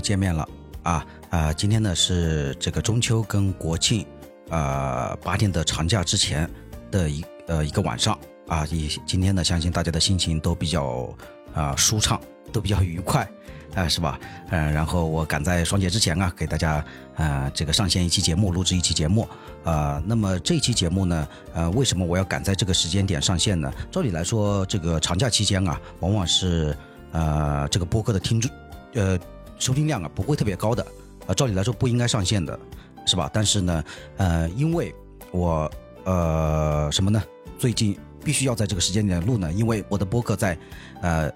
[0.00, 0.48] 见面了
[0.82, 1.52] 啊啊！
[1.52, 4.04] 今天呢是这个中秋跟国庆
[4.50, 6.48] 啊八天的长假之前
[6.90, 11.08] 的一呃一个晚上啊，也今天呢相信大家的心情都比较
[11.54, 12.20] 啊舒畅，
[12.52, 13.28] 都比较愉快
[13.74, 14.18] 啊，是吧？
[14.50, 16.84] 嗯，然后我赶在双节之前啊，给大家
[17.16, 19.28] 啊这个上线一期节目，录制一期节目
[19.64, 20.02] 啊。
[20.06, 23.70] 那么这期节目呢，呃，为什么我要赶在这个时间点上线呢？
[23.90, 26.74] 照理来说，这个长假期间啊，往往是
[27.12, 28.50] 呃这个播客的听众。
[28.94, 29.18] 呃，
[29.58, 30.86] 收听量啊不会特别高的，
[31.26, 32.58] 啊，照理来说不应该上线的，
[33.06, 33.30] 是吧？
[33.32, 33.84] 但是呢，
[34.16, 34.94] 呃，因为
[35.30, 35.70] 我
[36.04, 37.22] 呃什么呢？
[37.58, 40.56] 最近必须要在这个时间点录呢，因为我的播客在
[41.02, 41.30] 呃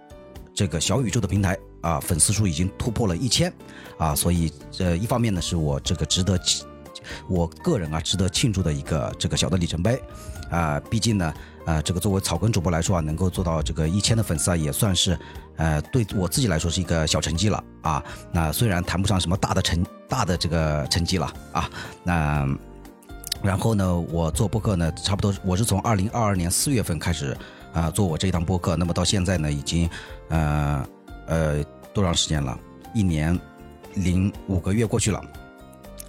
[0.54, 3.52] 这个小宇宙的平台啊，粉丝数已经突破了一千
[3.98, 6.38] 啊，所以呃一方面呢是我这个值得
[7.28, 10.00] 我个人啊值得庆祝的一个这个小的里程碑
[10.50, 11.34] 啊，毕竟呢。
[11.64, 15.16] 呃，这个作为草根主播来说啊，能够做到这个一千的粉丝啊，也算是，
[15.56, 18.02] 呃，对我自己来说是一个小成绩了啊。
[18.32, 21.70] 那虽然谈不上什么大的成大的这个成绩了啊。
[22.02, 22.48] 那
[23.42, 27.36] 然后呢，我做播客呢，差不多我是从二零二二年四月份开始
[27.72, 29.88] 啊做我这一档播客，那么到现在呢，已经
[30.28, 30.84] 呃
[31.26, 32.58] 呃多长时间了？
[32.92, 33.38] 一年
[33.94, 35.22] 零五个月过去了，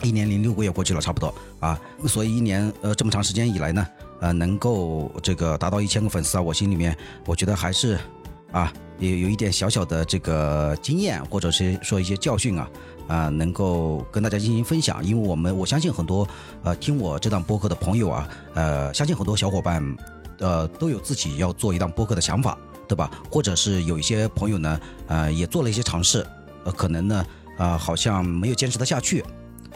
[0.02, 1.80] 一年零六个月过去了，差不多啊。
[2.08, 3.88] 所以一年呃这么长时间以来呢。
[4.23, 7.99] 呃，能够这个达到一千个粉丝啊，我心里面我觉得还是
[8.53, 12.69] 啊，也有一点小小的这个经验，或者是说一些教训啊，
[13.09, 15.03] 啊，能够跟大家进行分享。
[15.03, 16.25] 因为我们我相信很多
[16.63, 19.83] 呃听我这档播客的朋友啊，呃，相信很多小伙伴
[20.39, 22.57] 呃都有自己要做一档播客的想法，
[22.88, 23.11] 对吧？
[23.29, 26.25] 或者是有一些朋友呢，呃，也做了一些尝试，
[26.63, 27.25] 呃，可能呢，
[27.57, 29.21] 啊，好像没有坚持得下去。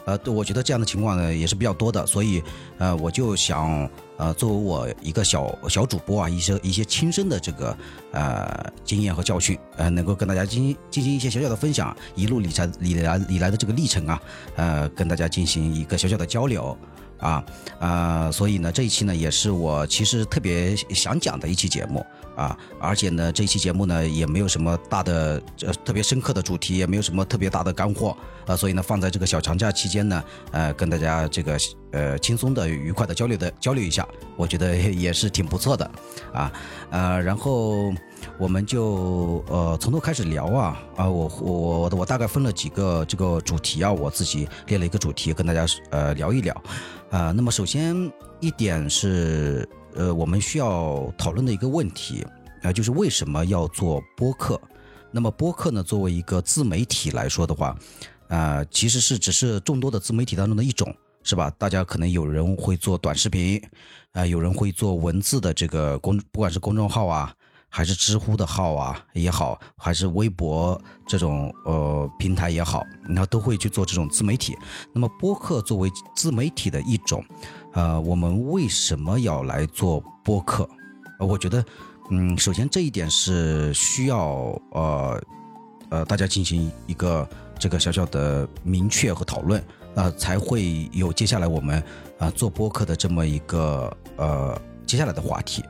[0.08, 2.41] 呃，对我觉得这样的情况呢也是比较多的，所以，
[2.77, 7.77] 呃，我就想，呃，作为我一个小小主播啊，一些一些亲身的这个
[8.14, 14.21] 呃经验和教训，呃，能够跟大家进行进行一些小小的分享，一路理财理来理来的这个历程啊，
[14.55, 16.77] 呃，跟大家进行一个小小的交流。
[17.20, 17.43] 啊，
[17.80, 22.05] 呃，所以呢，这一期呢也是我其实特别想讲的一期节目
[22.37, 28.15] 啊，而且呢，这期节目呢也没有什么大的呃特别深刻的主题，也没有什么特别大的干货
[28.45, 31.58] 啊，所以呢，放在这个小长假期间呢，呃，跟大家这个
[31.92, 35.89] 呃轻松的、愉快的交流的交流一下，我觉得也是挺不错的
[36.31, 36.53] 啊，
[36.92, 37.92] 呃，然后
[38.37, 46.55] 我们就呃从头开始聊啊啊，我我我大概分了几个这个主题啊，我自己列了一个主题跟大家呃聊一聊。
[47.09, 48.11] 啊，那么首先
[48.42, 49.65] 一点是，
[49.97, 52.23] 呃，我们需要讨论的一个问题，
[52.61, 54.61] 啊，就是为什么要做播客？
[55.11, 57.75] 那么播客呢，作为一个自媒体来说的话，
[58.27, 61.49] 啊，其实是只是众多的自媒体当中的一种，是吧？
[61.57, 63.59] 大家可能有人会做短视频，
[64.11, 67.33] 啊，有人会做文字的这个公，不管是公众号啊。
[67.69, 74.57] 还是知乎的号啊也好，还是微博这种呃平台也好，然后都会去做这种自媒体。
[74.93, 77.23] 那么播客作为自媒体的一种，
[77.77, 80.67] 呃，我们为什么要来做播客？
[81.20, 81.64] 呃我觉得，
[82.10, 85.23] 嗯，首先这一点是需要呃
[85.92, 87.30] 呃大家进行一个
[87.60, 91.83] 这个小小的明确和讨论，啊，才会有接下来我们
[92.17, 95.64] 啊做播客的这么一个呃接下来的话题。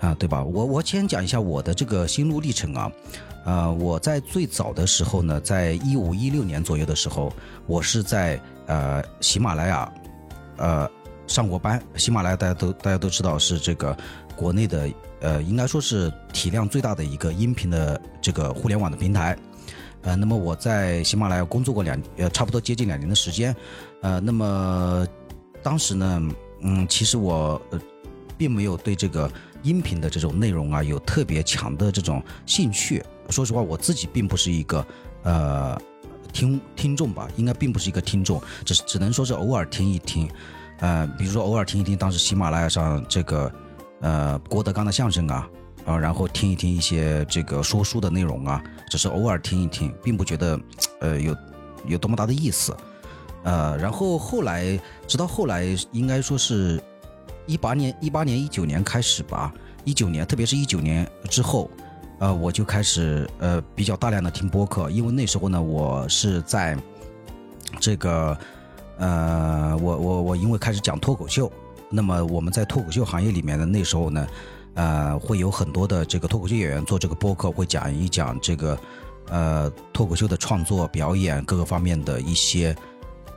[0.00, 0.42] 啊，对吧？
[0.42, 2.90] 我我先讲一下我的这个心路历程啊，
[3.44, 7.30] 呃，我在最早的时候呢，在一五一六年左右的时候，
[7.66, 9.92] 我是在呃喜马拉雅，
[10.56, 10.90] 呃
[11.32, 11.82] 上过班。
[11.96, 13.96] 喜马拉雅大家都大家都知道是这个
[14.36, 14.88] 国内的
[15.20, 19.36] 呃应该说是体量最大的一个音频的这个互联网的平台，
[20.02, 23.56] 呃，那么我在喜马拉雅工作过两呃差不多接近两年的时间，
[24.02, 25.06] 呃，那么
[25.62, 26.22] 当时呢，
[26.60, 27.80] 嗯，其实我呃
[28.36, 29.30] 并没有对这个。
[29.62, 33.00] 音频的这种内容啊，有特别强的这种兴趣。
[33.30, 34.84] 说实话，我自己并不是一个
[35.22, 35.80] 呃
[36.32, 40.28] 听听众吧，应该并不是一个听众，只只能说是偶尔听一听。
[40.82, 43.50] 呃，比如说偶尔听一听当时喜马拉雅上这个
[44.00, 45.48] 呃郭德纲的相声啊，
[45.86, 50.60] 啊，然后听一听一些这个说书的内容啊，只是偶尔听一听，并不觉得
[51.00, 51.36] 呃有
[51.86, 52.76] 有多么大的意思。
[53.44, 56.78] 呃，然后后来直到后来，应该说是。
[57.44, 59.52] 一八年、一八年、一九年开始吧，
[59.84, 61.68] 一九年，特别是一九年之后，
[62.20, 66.78] 呃，我就开始呃比较大量的听播客，因为那时候呢，我是在
[67.80, 68.38] 这个
[69.02, 71.50] 呃，我我我因为开始讲脱口秀，
[71.90, 74.28] 那么我们在脱口秀行业里面的那时候呢，
[74.74, 78.78] 呃，会有很多的这个脱口秀演员做这个播客，会讲一讲这个
[79.28, 82.76] 呃脱口秀的创作、表演各个方面的一些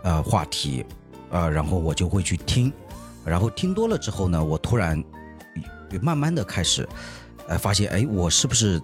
[0.04, 0.86] 呃话题，
[1.32, 2.72] 呃，然后我就会去听。
[3.26, 5.04] 然后听多了之后呢，我突然
[6.00, 6.88] 慢慢的开始，
[7.48, 8.80] 呃，发现哎，我是不是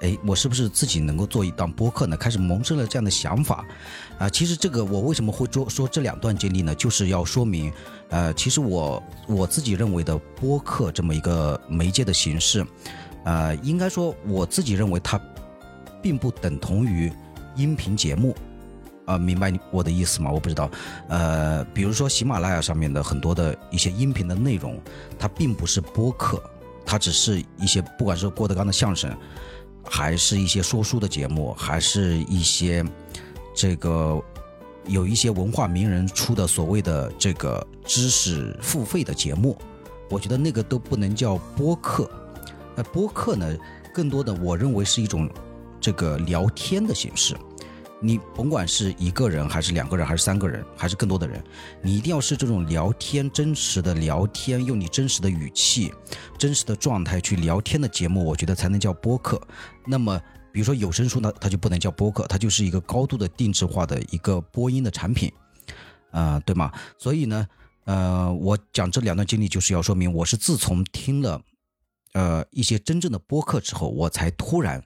[0.00, 2.16] 哎，我是不是自己能够做一档播客呢？
[2.16, 3.64] 开始萌生了这样的想法，
[4.18, 6.74] 啊，其实这个我为什么会说说这两段经历呢？
[6.74, 7.72] 就是要说明，
[8.08, 12.66] 呃，其实我我自己认为的播客这么一个媒介的形式，
[13.24, 15.20] 呃，应该说我自己认为它
[16.02, 17.12] 并不等同于
[17.54, 18.34] 音频节目，
[19.06, 20.30] 啊，明白我的意思吗？
[20.32, 20.68] 我不知道，
[21.08, 24.80] 呃，比如说喜马拉雅上面的很多的一些音频的内容，
[25.16, 26.42] 它并不是播客，
[26.84, 29.16] 它只是一些不管是郭德纲的相声。
[29.84, 32.84] 还是一些说书的节目，还是一些
[33.54, 34.20] 这个
[34.86, 39.56] 有一些文化名人出的所谓的这个知识付费的节目，
[40.08, 42.10] 我觉得那个都不能叫播客。
[42.74, 43.56] 那播客呢，
[43.92, 45.28] 更多的我认为是一种
[45.80, 47.36] 这个聊天的形式。
[48.04, 51.42] 你甭管是一个人，还是两个人，还是三个人，还是更多的人，
[51.80, 55.94] 你一定要是这种聊天，真实的聊天，用你真实的语气、
[56.36, 59.40] 真实的状态去聊天的节目，我觉得才能叫播客。
[59.86, 60.20] 那么，
[60.50, 65.32] 比如说有声书呢，它就不能叫播客，它就是一个高度的定制化的一个播音的产品，
[66.10, 66.72] 啊，对吗？
[66.98, 67.46] 所以呢，
[67.84, 71.40] 呃，我讲这两段经历，就是要说明，我是自从听了，
[72.14, 74.82] 呃，一些真正的播客之后，我才突然。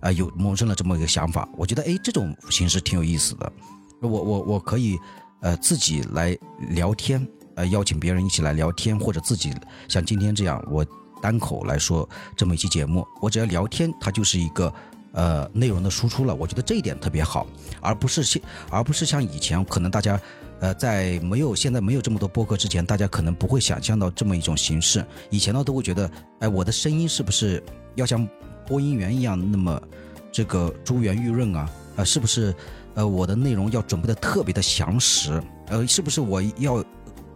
[0.00, 3.52] 啊，有萌生了这么一个想法，我觉得哎，这种形式挺有意思的。
[4.00, 4.98] 我我我可以，
[5.42, 6.36] 呃，自己来
[6.70, 9.52] 聊天，呃，邀请别人一起来聊天，或者自己
[9.88, 10.84] 像今天这样，我
[11.20, 14.72] 单口来说这么一期节目，我只要聊天，它就是一个
[15.12, 16.34] 呃内容的输出了。
[16.34, 17.46] 我觉得这一点特别好，
[17.82, 20.18] 而不是像而不是像以前，可能大家
[20.60, 25.04] 呃在没有现在没有这么多播客之前，大家可能不会想象到这么一种形式。
[25.28, 27.62] 以前呢，都会觉得，哎，我的声音是不是
[27.96, 28.26] 要像。
[28.70, 29.82] 播音员一样，那么
[30.30, 32.54] 这个珠圆玉润啊，呃，是不是
[32.94, 35.42] 呃我的内容要准备的特别的详实？
[35.66, 36.84] 呃，是不是我要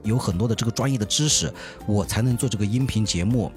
[0.04, 1.52] 有很多的这个专业的知识，
[1.88, 3.50] 我才能做这个音频节目？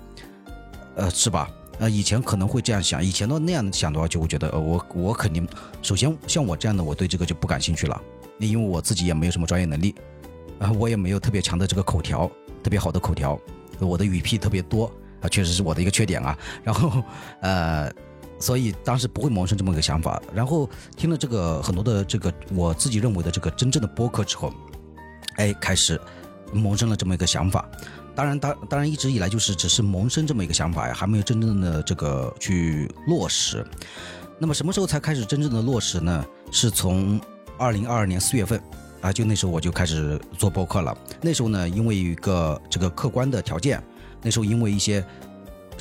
[0.95, 1.47] 呃，是吧？
[1.77, 5.47] 呃，以前可能会这样想，以前的那样想的话，就会觉得呃我我肯定
[5.83, 8.01] 首先像我这样的，我对这个就不感兴趣了，
[8.39, 9.93] 因为我自己也没有什么专业能力，
[10.57, 12.27] 啊，我也没有特别强的这个口条，
[12.63, 13.39] 特别好的口条，
[13.79, 14.91] 我的语屁特别多。
[15.21, 16.37] 啊，确实是我的一个缺点啊。
[16.63, 17.03] 然后，
[17.41, 17.91] 呃，
[18.39, 20.21] 所以当时不会萌生这么一个想法。
[20.33, 24.53] 然后听了这个很多的这个我自己认为的这个真正的播客之后，
[25.37, 25.99] 哎，开始
[26.53, 27.67] 萌生了这么一个想法。
[28.15, 33.65] 当然，当当然一直以来就是只是萌生这么一个想法呀，还没有真正的这个去落实。
[34.39, 36.25] 那么什么时候才开始真正的落实呢？
[36.51, 37.19] 是从
[37.57, 38.61] 二零二二年四月份
[39.01, 40.95] 啊，就那时候我就开始做播客了。
[41.21, 43.81] 那时候呢，因为有一个这个客观的条件。
[44.21, 45.03] 那时候因为一些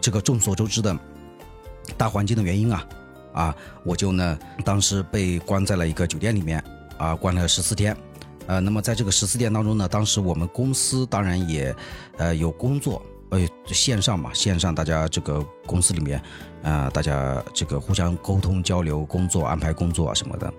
[0.01, 0.97] 这个众所周知的
[1.97, 2.87] 大环境的原因啊，
[3.33, 6.63] 啊，我就呢当时被关在了一个酒店里面
[6.99, 7.97] 啊，关了十四天，
[8.47, 11.75] 呃，那么在这个十四天当中呢，当时我们公司当然也
[12.17, 16.23] 呃有工作，呃线上嘛，线上大家这个公司里面
[16.63, 20.53] 啊，大家这个互相沟通交流、工作安排工作啊什么的，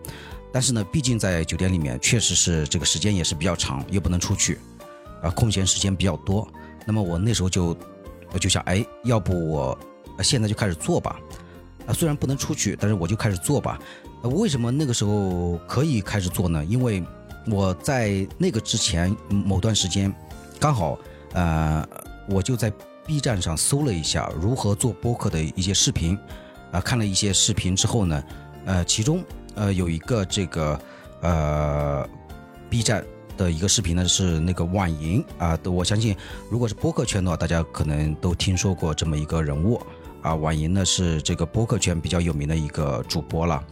[0.51, 4.59] 但是呢，毕竟在酒店里面确实是这个时间也是比较长，又不能出去，
[5.21, 6.47] 啊，空闲时间比较多。
[6.87, 7.75] 那么我那时候就，
[8.31, 9.77] 我就想，哎，要不我
[10.23, 11.19] 现在就开始做吧，
[11.85, 13.77] 啊，虽然不能出去，但是我就开始做吧。
[14.23, 16.63] 为什么那个时候可以开始做呢？
[16.63, 17.03] 因为
[17.45, 20.13] 我在那个之前某段时间，
[20.61, 20.97] 刚好，
[21.33, 21.85] 呃，
[22.29, 22.71] 我就在
[23.05, 26.17] B 站上搜了一下如何做播客的一些视频，
[26.71, 28.23] 啊，看了一些视频之后呢，
[28.65, 29.21] 呃，其中
[29.55, 30.79] 呃有一个这个
[31.19, 32.07] 呃
[32.69, 33.03] B 站。
[33.37, 36.13] 的一个视频呢是那个婉莹啊，我相信
[36.49, 39.79] 如果是播客圈的话，大家可能都听说过这么一个人物
[40.21, 40.33] 啊。
[40.33, 43.63] 婉莹呢是这个播客圈比较有名的一个主播了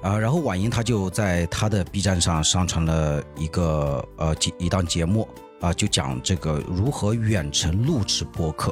[0.00, 0.16] 啊。
[0.16, 5.28] 然后婉莹她就在她的 B 站上上传了一个呃节一档节目
[5.60, 8.70] 啊，就讲这个如何远程录制播客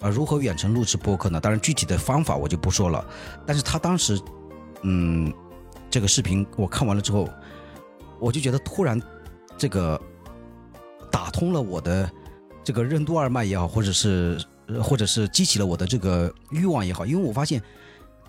[0.00, 0.08] 啊。
[0.08, 1.40] 如何远程录制播客呢？
[1.40, 3.04] 当然具体的方法我就不说了。
[3.44, 4.18] 但是他当时
[4.82, 5.32] 嗯，
[5.90, 7.28] 这个视频我看完了之后，
[8.20, 9.00] 我就觉得突然。
[9.56, 10.00] 这个
[11.10, 12.10] 打通了我的
[12.62, 14.42] 这个任督二脉也好，或者是
[14.82, 17.62] 或者是激起了我的这个欲望也好，因为我发现，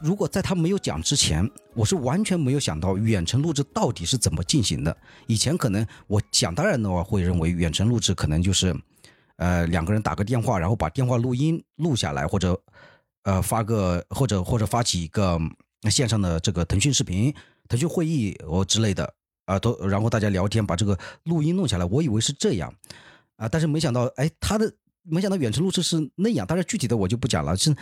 [0.01, 4.95] 如果在他没有讲之前，我是完全没有想到远程录制到底是怎么进行的。
[5.25, 8.75] 以前可能我想当然的话，会认为远程录制可能就是
[9.37, 12.59] 呃两个人打个电话，然后把电话录音录下来，或者
[13.23, 15.39] 呃发个或者或者发起一个
[15.89, 17.33] 线上的这个腾讯视频、
[17.67, 19.13] 腾讯会议哦之类的。
[19.45, 22.73] 啊，都然后大家聊天，把这个录音弄下来，我以为是这样，
[23.37, 24.71] 啊，但是没想到，哎，他的
[25.03, 27.75] 没想到远程录制是那样，但是具体的我就不讲了，是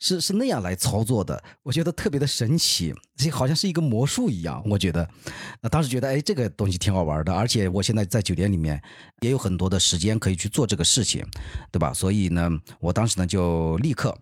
[0.00, 5.02] 是是那样来操作的，我觉得特别的神奇，这好像是一个魔术一样，我觉得，
[5.60, 8.80] 啊，当时觉得，哎，这个东西挺好玩的，而且我现在在酒店里面
[9.20, 11.26] 也有很多的时间可以去做这个事情，
[11.72, 11.92] 对吧？
[11.92, 14.16] 所以呢，我当时呢就立刻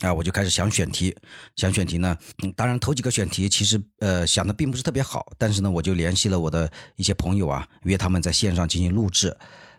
[0.00, 1.14] 啊，我就开始想选题，
[1.54, 2.16] 想选题呢。
[2.56, 9.34] 当然，头几个选题其实呃想的并不是特别好，但是呢，我就联系了我的一些朋友啊，约他们在线上进行录制，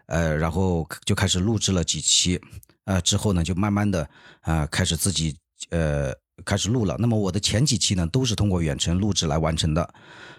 [0.06, 2.40] 呃，然后就开始录制了几期，
[2.86, 5.36] 呃，之后呢，就慢慢的啊开始自己
[5.70, 6.14] 呃
[6.46, 6.96] 开始录了。
[6.98, 9.94] 那么我的前几期呢，都是通过远程录制来完成的，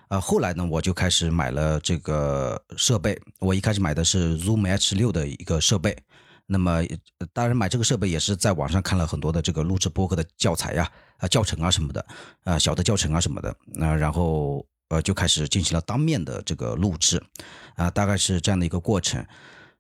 [0.09, 5.95] 呃，后来呢，我就开始买了这个设备，我一开始买的是 Zoom H 六的一个设备。
[6.49, 6.81] 那么，
[7.33, 10.89] 当然买这个设备也是在网上看了很多的这个录制播客的教材呀、
[11.19, 12.07] 啊教程啊什么的，
[12.45, 17.21] 啊小的教程啊什么的，那然后呃就开始进行了当面的这个录制，
[17.75, 19.27] 啊大概是这样的一个过程，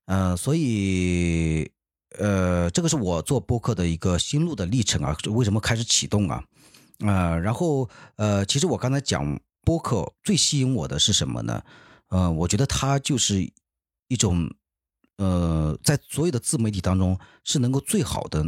[0.07, 1.71] 呃所以
[2.19, 6.43] 呃这个是我做播客的一个心路的历程啊，为什么开始启动啊？
[7.07, 11.63] 啊然后呃其实我刚才讲播客最吸引我的是什么呢？
[12.09, 13.49] 呃我觉得它就是
[14.09, 14.51] 一种。
[15.19, 18.47] 呃，在所有的自媒体当中，是能够最好的，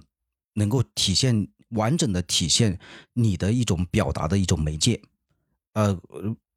[0.55, 2.79] 能够体现完整的体现
[3.15, 5.01] 你的一种表达的一种媒介。
[5.75, 5.99] 呃，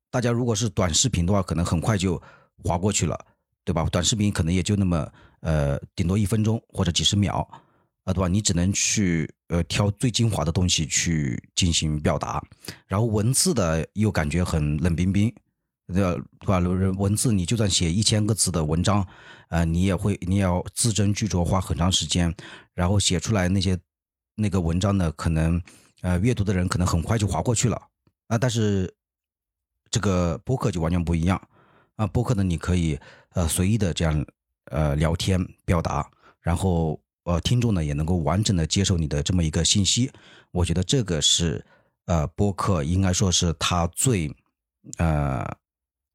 [0.10, 2.22] 大家如果是短视频的话，可能很快就
[2.64, 3.18] 划过去了，
[3.64, 3.88] 对吧？
[3.90, 7.48] 短视频可能也就那么呃，顶多一分钟或者几十秒，
[8.04, 8.28] 啊，对吧？
[8.28, 12.44] 你只能去呃挑最精华的东西去进行表达，
[12.88, 15.34] 然后文字的又感觉很冷冰冰。
[15.92, 16.02] 对
[16.46, 16.58] 吧？
[16.98, 19.06] 文字你就算写一千个字的文章，
[19.50, 22.34] 呃，你也会，你也要字斟句酌，花很长时间，
[22.74, 23.78] 然后写出来那些
[24.36, 25.62] 那个文章呢，可能
[26.02, 27.82] 呃阅读的人可能很快就划过去了
[28.28, 28.38] 啊。
[28.38, 28.92] 但是
[29.90, 31.42] 这个播客就完全不一样
[31.96, 33.00] 啊，播客呢你可以
[33.34, 34.26] 呃随意的这样
[34.66, 40.12] 呃聊天表达，然后呃听众呢也能够完整的接受你的这么一个信息。
[40.52, 41.64] 我觉得这个是
[42.06, 44.34] 呃播客应该说是它最
[44.98, 45.46] 呃。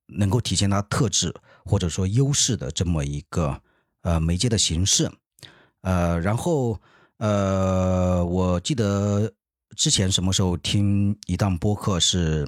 [0.07, 1.35] 能够体现它特质
[1.65, 3.61] 或者说优势的这么一个
[4.03, 5.11] 呃媒介的形式，
[5.83, 6.81] 呃，然后
[7.17, 9.33] 呃，我记得
[9.75, 12.47] 之前什么时候听一档播客是，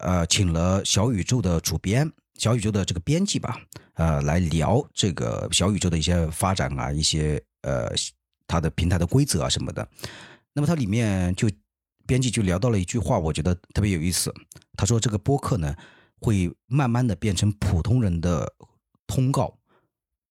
[0.00, 3.60] 呃，请了小宇宙的主编、小宇宙的这个编辑吧，
[3.94, 7.92] 呃，来聊这个小宇宙的一些发展啊，一些呃
[8.46, 9.86] 它的平台的规则啊什么的。
[10.54, 11.50] 那么它里面就
[12.06, 14.32] 编辑就聊到了一句话，我觉得特别有意思。
[14.78, 15.76] 他说这个播客呢。
[16.20, 18.52] 会慢慢的变成普通人的
[19.06, 19.56] 通告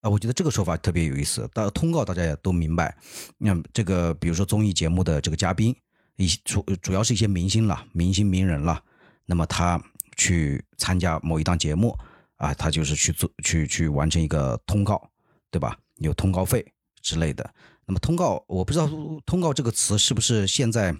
[0.01, 1.50] 啊，我觉得这个说法特别有意思。
[1.53, 2.96] 大通告大家也都明白，
[3.38, 5.75] 那这个比如说综艺节目的这个嘉宾，
[6.17, 8.84] 一主主要是一些明星了，明星名人了，
[9.25, 9.82] 那么他
[10.15, 11.98] 去参加某一档节目
[12.36, 15.10] 啊，他就是去做去去完成一个通告，
[15.50, 15.77] 对吧？
[15.98, 16.65] 有通告费
[17.01, 17.53] 之类的。
[17.86, 18.88] 那么通告，我不知道
[19.25, 20.96] 通告这个词是不是现在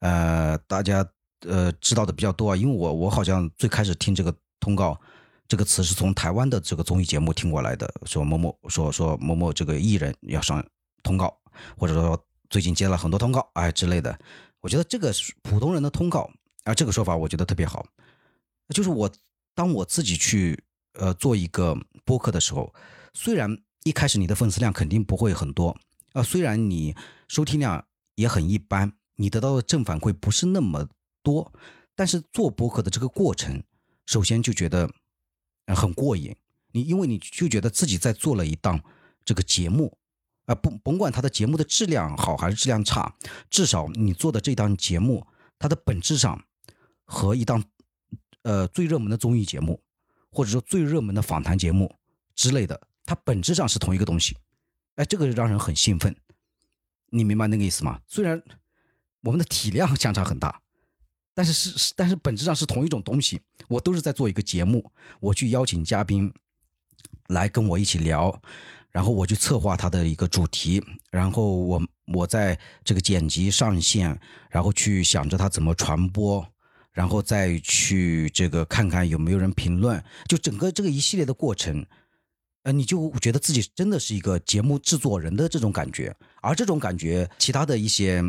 [0.00, 1.06] 呃大家。
[1.48, 5.00] 呃，知道的比较多啊，因为我我好像最开始听这个通告
[5.48, 10.64] 这个词是从台湾的这个综艺节目听过来的，说某某说说某某这个艺人要上
[11.02, 11.34] 通告，
[11.78, 14.16] 或者说最近接了很多通告哎之类的。
[14.60, 15.10] 我觉得这个
[15.42, 16.30] 普通人的通告
[16.64, 17.86] 啊，这个说法我觉得特别好。
[18.74, 19.10] 就是我
[19.54, 22.72] 当我自己去呃做一个播客的时候，
[23.14, 25.74] 虽然一开始你的粉丝量肯定不会很多
[26.12, 26.94] 啊，虽然你
[27.28, 27.82] 收听量
[28.14, 30.86] 也很一般，你得到的正反馈不是那么。
[31.22, 31.52] 多，
[31.94, 33.62] 但是做播客的这个过程，
[34.06, 34.90] 首先就觉得
[35.66, 36.34] 很过瘾。
[36.72, 38.80] 你因为你就觉得自己在做了一档
[39.24, 39.98] 这个节目，
[40.46, 43.16] 啊，不甭管它的节目的质量好还是质量差，
[43.48, 45.26] 至少你做的这档节目，
[45.58, 46.44] 它的本质上
[47.04, 47.64] 和一档
[48.42, 49.82] 呃最热门的综艺节目，
[50.30, 51.92] 或者说最热门的访谈节目
[52.36, 54.36] 之类的，它本质上是同一个东西。
[54.94, 56.14] 哎，这个让人很兴奋。
[57.10, 58.00] 你明白那个意思吗？
[58.06, 58.40] 虽然
[59.22, 60.59] 我们的体量相差很大。
[61.40, 66.30] 但是是但是本质上是同一种东西，我都是在做一个节目，我去邀请嘉宾
[67.28, 68.38] 来跟我一起聊，
[68.90, 74.20] 然后我去策划他的一个主题，然后我我在这个剪辑上线，
[74.50, 76.46] 然后去想着他怎么传播，
[76.92, 81.86] 然后再去这个看看有没有人评论，就整个这个一系列的过程，
[82.64, 88.22] 呃，你就觉得自己真的是一个节目制作人的这种感觉，而这种感觉，其他的一些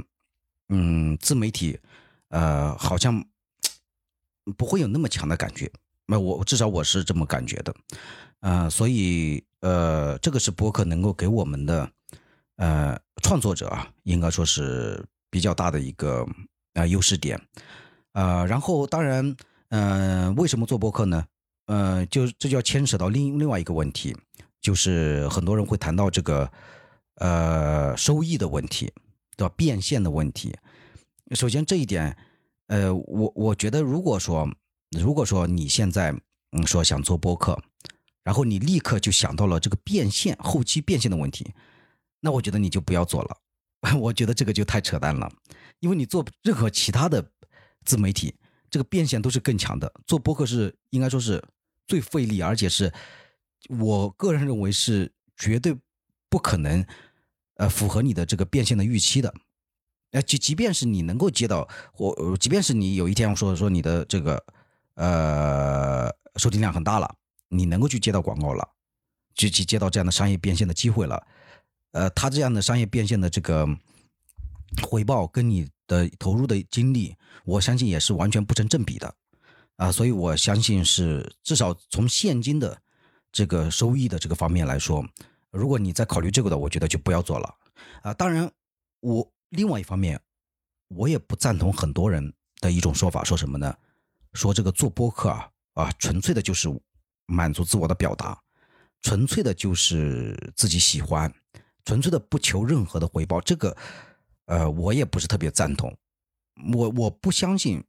[0.69, 1.77] 嗯自媒体。
[2.31, 3.23] 呃，好像
[4.57, 5.71] 不会有那么强的感觉，
[6.07, 7.75] 那我至少我是这么感觉的，
[8.39, 11.91] 呃，所以呃，这个是博客能够给我们的
[12.55, 16.25] 呃创作者啊，应该说是比较大的一个
[16.73, 17.39] 啊优势点，
[18.13, 19.35] 呃，然后当然，
[19.69, 21.25] 嗯，为什么做博客呢？
[21.67, 24.15] 呃，就这就要牵扯到另另外一个问题，
[24.59, 26.51] 就是很多人会谈到这个
[27.15, 28.91] 呃收益的问题，
[29.37, 29.53] 对吧？
[29.55, 30.55] 变现的问题。
[31.35, 32.15] 首先这一点，
[32.67, 34.49] 呃，我我觉得，如果说
[34.97, 36.11] 如果说你现在
[36.51, 37.57] 嗯说想做播客，
[38.23, 41.53] 然后你立刻就想到了这个变现后期变现的问题，
[42.19, 43.37] 那我觉得你就不要做了
[43.97, 45.31] 我觉得这个就太扯淡了，
[45.79, 47.31] 因为你做任何其他的
[47.83, 48.35] 自媒体，
[48.69, 49.91] 这个变现都是更强的。
[50.05, 51.43] 做播客是应该说是
[51.87, 52.93] 最费力，而且是
[53.69, 55.75] 我个人认为是绝对
[56.29, 56.85] 不可能
[57.55, 59.33] 呃符合你的这个变现的预期的。
[60.11, 64.43] 呃，即即便是你能够接到，或即便是你有一天说说你的这个
[64.95, 67.15] 呃收听量很大了，
[67.49, 68.67] 你能够去接到广告了，
[69.35, 71.25] 去去接到这样的商业变现的机会了。
[71.91, 73.67] 呃，他这样的商业变现的这个
[74.81, 79.13] 回报跟你的投入的精力，我相信也是完全不成正比的，
[79.75, 82.77] 啊，所以我相信是至少从现金的
[83.31, 85.05] 这个收益的这个方面来说，
[85.51, 87.55] 如果你在考虑这个的，我觉得就不要做了，
[88.03, 88.49] 啊，当然
[89.01, 90.19] 我另外一方面，
[90.89, 93.73] 我也不赞同很多人的一种说法，说什么呢？
[94.33, 96.67] 说这个做播客啊啊，纯粹的就是
[97.25, 98.37] 满足自我的表达，
[99.01, 101.31] 纯粹的就是自己喜欢。
[101.83, 103.75] 纯粹的不求任何的回报，这个，
[104.45, 105.97] 呃，我也不是特别赞同。
[106.73, 107.83] 我我不相信，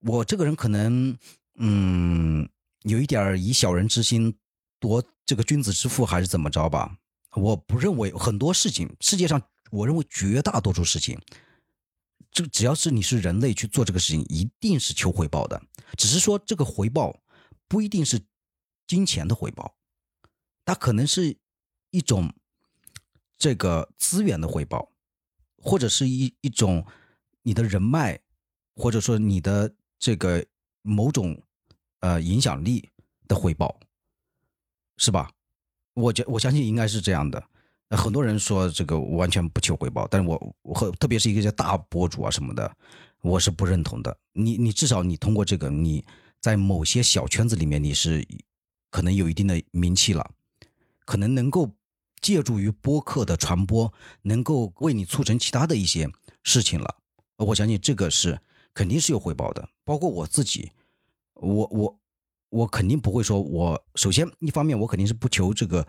[0.00, 1.16] 我这个人可能，
[1.56, 2.46] 嗯，
[2.82, 4.36] 有一点以小人之心
[4.78, 6.94] 夺这个君子之腹，还是怎么着吧？
[7.34, 11.20] 我不认为很多事情，世界上，我认为绝大多数事情，
[12.30, 15.62] 这只要是你是人类去做这个事情，一定是求回报的。
[15.96, 17.20] 只是说这个回报
[17.66, 18.20] 不一定是
[18.86, 19.74] 金钱的回报，
[20.64, 21.38] 它可能是
[21.90, 22.32] 一种。
[23.42, 24.92] 这个资源的回报，
[25.56, 26.86] 或者是一一种
[27.40, 28.20] 你的人脉，
[28.76, 30.44] 或者说你的这个
[30.82, 31.42] 某种
[32.00, 32.90] 呃影响力
[33.26, 33.80] 的回报，
[34.98, 35.32] 是吧？
[35.94, 37.42] 我觉我相信应该是这样的。
[37.96, 42.70] 很多人说这个完全不求回报，但是我我特别是一个大博主啊什么的，
[43.20, 44.16] 我是不认同的。
[44.32, 46.04] 你你至少你通过这个，你
[46.40, 48.26] 在某些小圈子里面你是
[48.90, 50.30] 可能有一定的名气了，
[51.04, 51.70] 可能能够。
[52.22, 56.06] 借助于播客的传播，能够为你促成其他的一些
[56.42, 56.96] 事情了。
[57.38, 58.38] 我相信这个是
[58.74, 59.66] 肯定是有回报的。
[59.86, 60.70] 包括我自己，
[61.32, 61.98] 我我
[62.50, 65.88] 我肯定不会说，我首先一方面我肯定是不求这个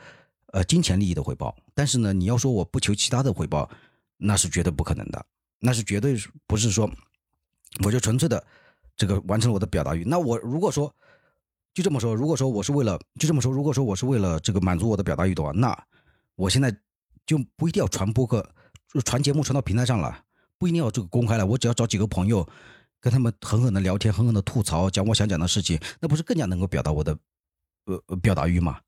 [0.52, 1.56] 呃金钱利益的回报。
[1.74, 3.70] 但是呢，你要说我不求其他的回报，
[4.18, 5.26] 那是绝对不可能的。
[5.60, 6.90] 那是绝对不是说
[7.84, 8.44] 我就纯粹的
[8.96, 10.04] 这个完成了我的表达欲。
[10.04, 10.94] 那我如果说
[11.74, 15.86] 就这么说，如果说我是为了就这么说，如果说我是为了这个满足我的表达欲的话，那
[16.36, 16.76] 我现在
[17.26, 18.44] 就不一定要传播个，
[19.06, 20.24] 传节目传到平台上了，
[20.58, 21.46] 不一定要这个公开了。
[21.46, 22.46] 我只要找几个朋友，
[23.00, 27.18] 跟他们狠狠的聊天，狠狠的吐槽，讲我想讲的事情，那不是更加能够表达我的
[27.86, 28.80] 呃表达欲吗？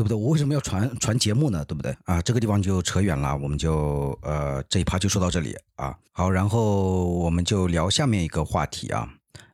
[0.00, 0.16] 对不对？
[0.16, 1.62] 我为什么要传传节目呢？
[1.66, 1.94] 对不对？
[2.06, 5.94] 啊，这个地方就扯远了，我们就呃这一趴就说到这里啊。
[6.12, 9.06] 好，然后我们就聊下面一个话题啊，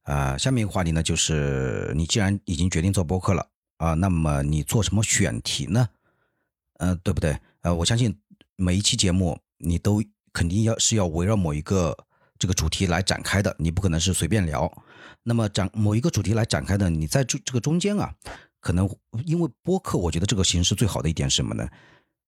[0.05, 3.45] 啊，下面一个话题呢就是你既然已经决定做播客了
[3.79, 5.89] 啊，那么你做什么选题呢？
[6.79, 7.37] 嗯，对不对？
[7.63, 8.17] 呃，我相信
[8.55, 10.01] 每一期节目你都
[10.33, 11.97] 肯定要是要围绕某一个
[12.39, 14.73] 这个主题来展开的，你不可能是随便聊。
[15.25, 18.15] 那么展某一个主题来展开的，你在这这个中间啊，
[18.67, 18.91] 可能
[19.25, 21.69] 因为播客，我觉得这个形式最好的一点是什么呢？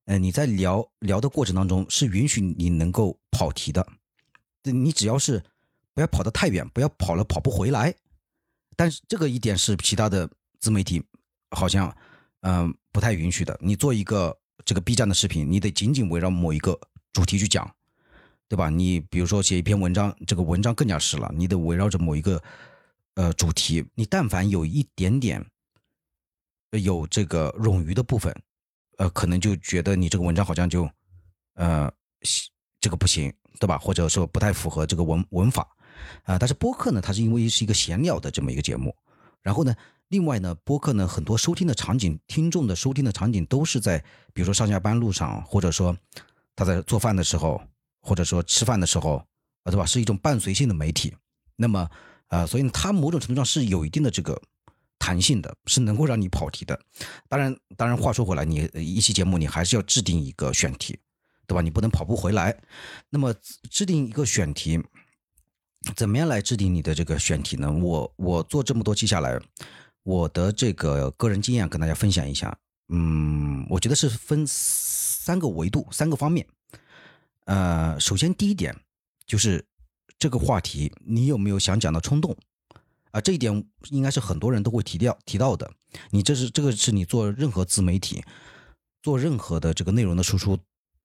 [0.05, 3.85] 呃，你在聊聊的过程当中是允许你能够跑题的，
[4.63, 5.43] 你只要是
[5.95, 7.93] 不要跑得太远，不要跑了跑不回来。
[8.77, 11.03] 但是这个一点是其他的自媒体
[11.51, 11.93] 好像。
[12.43, 13.59] 嗯，不太允许的。
[13.61, 16.79] 你做一个这个 B 站的视频，你得仅仅围绕某一个
[17.13, 17.69] 主题去讲，
[18.47, 18.71] 对吧？
[18.71, 22.41] 你比如说写一篇文章，这个文章更加是了，你得围绕着某一个
[23.15, 23.85] 呃主题。
[23.97, 25.45] 你但凡有一点点
[26.73, 28.35] 有这个冗余的部分，
[28.99, 30.89] 呃，可能就觉得你这个文章好像就
[31.55, 31.91] 呃
[32.81, 33.79] 这个不行，对吧？
[33.79, 35.67] 或者说不太符合这个文文法
[36.25, 36.39] 啊。
[36.39, 38.95] 但是播客呢，它是因为是一个闲聊的这么一个节目，
[39.43, 39.75] 然后呢。
[40.11, 44.03] 另外呢，播客呢很多收听的场景，听众的收听的场景都是在，
[44.33, 45.95] 比如说上下班路上，或者说
[46.57, 47.61] 他在做饭的时候，
[48.01, 49.17] 或者说吃饭的时候，
[49.65, 49.85] 啊，对吧？
[49.85, 51.15] 是一种伴随性的媒体。
[51.57, 51.87] 那么，
[52.29, 54.41] 呃，所以它某种程度上是有一定的这个
[54.99, 56.79] 弹性的，是能够让你跑题的。
[57.29, 60.99] 当然，当然话说回来，你一期节目你还是要制定一个选题，
[61.47, 61.61] 对吧？
[61.61, 62.57] 你不能跑不回来。
[63.11, 63.35] 那么
[63.71, 64.81] 制定一个选题，
[65.95, 67.71] 怎么样来制定你的这个选题呢？
[67.71, 69.41] 我我做这么多期下来。
[70.05, 72.57] 我的这个个人经验跟大家分享一下，
[72.89, 76.47] 嗯，我觉得是分三个维度、三个方面。
[77.45, 78.75] 呃，首先第一点
[79.27, 79.63] 就是
[80.19, 82.35] 这个话题你有没有想讲的冲动
[83.11, 83.21] 啊？
[83.21, 85.71] 这一点应该是很多人都会提掉提到的。
[86.11, 88.23] 你这是这个是你做任何自媒体、
[89.03, 90.59] 做任何的这个内容的输出，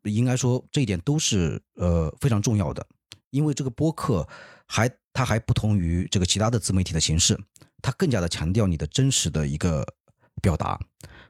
[0.03, 2.85] 应该说这一点都是呃非常重要的，
[3.29, 4.27] 因为这个播客
[4.67, 7.39] 还它还不同于这个其他的自媒体的形式。
[7.81, 9.85] 它更加的强调你的真实的一个
[10.41, 10.79] 表达，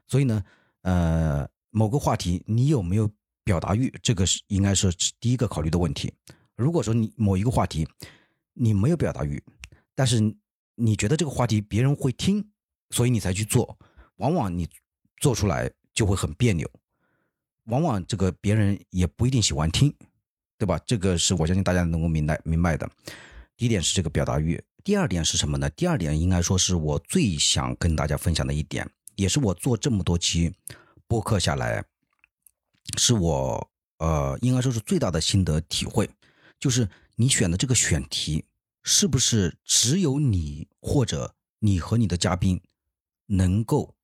[0.06, 0.40] 所以呢，
[0.82, 3.10] 呃，某个话题你有没有
[3.42, 6.12] 表达欲，这个是应该是第一个考虑的问题。
[6.56, 7.84] 如果说你某一个话题
[8.52, 9.42] 你没有表达欲，
[9.96, 10.20] 但是
[10.76, 12.50] 你觉得这个话题别人会听，
[12.90, 13.78] 所以你才去做，
[14.16, 14.68] 往往你
[15.18, 16.68] 做出来就会很别扭，
[17.64, 19.94] 往往这个别人也不一定喜欢听，
[20.58, 20.78] 对吧？
[20.86, 22.90] 这个是我相信大家能够明白明白的。
[23.56, 25.70] 第一点是这个表达欲，第二点是什么呢？
[25.70, 30.52] 第二点应该说是我最想跟大家分享的一点，也是我做这么多期
[31.06, 31.84] 播客下来，
[32.98, 36.10] 是我呃应该说是最大的心得体会。
[36.58, 38.44] 就是你选的这个选题，
[38.84, 42.60] 是不是只有你或者你和你的嘉宾
[43.26, 43.96] 能够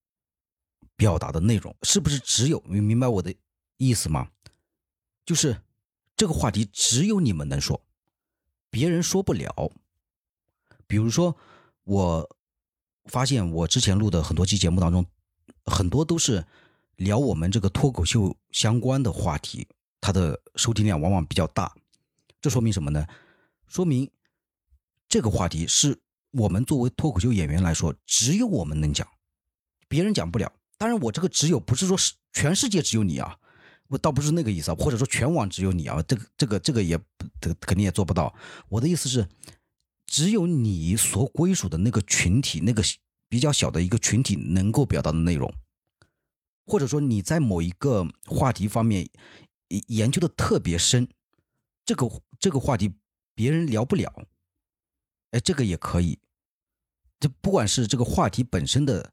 [0.97, 1.77] 表达的内容？
[1.83, 3.35] 是不是只有你明白我的
[3.77, 4.31] 意思吗？
[5.25, 5.63] 就是
[6.17, 7.81] 这个话题只有你们能说，
[8.71, 9.71] 别人说不了。
[10.87, 11.37] 比如说，
[11.85, 12.37] 我
[13.05, 15.07] 发现我之前录的很多期节目当中，
[15.67, 16.45] 很多都是
[16.97, 19.69] 聊我们这个脱口秀相关的话题，
[20.01, 21.73] 它的收听量往往比较大。
[22.41, 23.07] 这说明什么呢？
[23.69, 24.11] 说明
[25.11, 25.99] 这个话题是
[26.31, 29.07] 我们作为脱口秀演员来说，只有我们能讲，
[29.89, 30.53] 别人讲不了。
[30.79, 33.37] 当然，我这个只有不是说是全世界只有你啊，
[33.89, 36.97] 我倒不是那个意思啊，或者说全网只有你啊，这个这个这个也
[37.41, 38.33] 这肯定也做不到。
[38.69, 39.29] 我的意思是，
[40.07, 42.81] 只有你所归属的那个群体，那个
[43.29, 45.53] 比较小的一个群体能够表达的内容，
[46.67, 49.11] 或者说你在某一个话题方面
[49.89, 51.09] 研究的特别深。
[51.85, 52.95] 这个这个话题
[53.35, 54.25] 别人聊不了，
[55.31, 56.19] 哎，这个也可以。
[57.19, 59.13] 这不管是这个话题本身的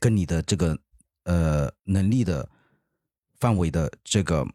[0.00, 0.78] 跟你的这个
[1.24, 2.48] 呃能力的
[3.40, 4.46] 范围的这个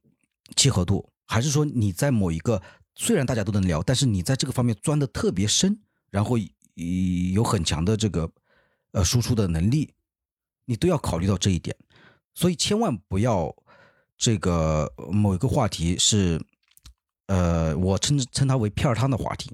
[0.56, 2.62] 契合度，还是说你在某一个
[2.96, 6.38] 虽然大家都能聊，但是你在这个方面钻的特别深，然后
[7.34, 8.32] 有很强的这个
[8.92, 9.94] 呃输出的能力，
[10.66, 11.76] 你都要考虑到这一点。
[12.34, 13.56] 所以千万不要
[14.18, 16.42] 这个某一个话题是。
[17.28, 19.50] 呃，我称称它为片儿汤的话题，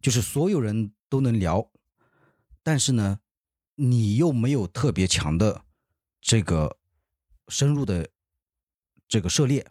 [0.00, 1.70] 就是所有人都能聊，
[2.62, 3.20] 但是呢，
[3.74, 5.64] 你又没有特别强的
[6.20, 6.78] 这个
[7.48, 8.08] 深入的
[9.08, 9.66] 这个涉猎，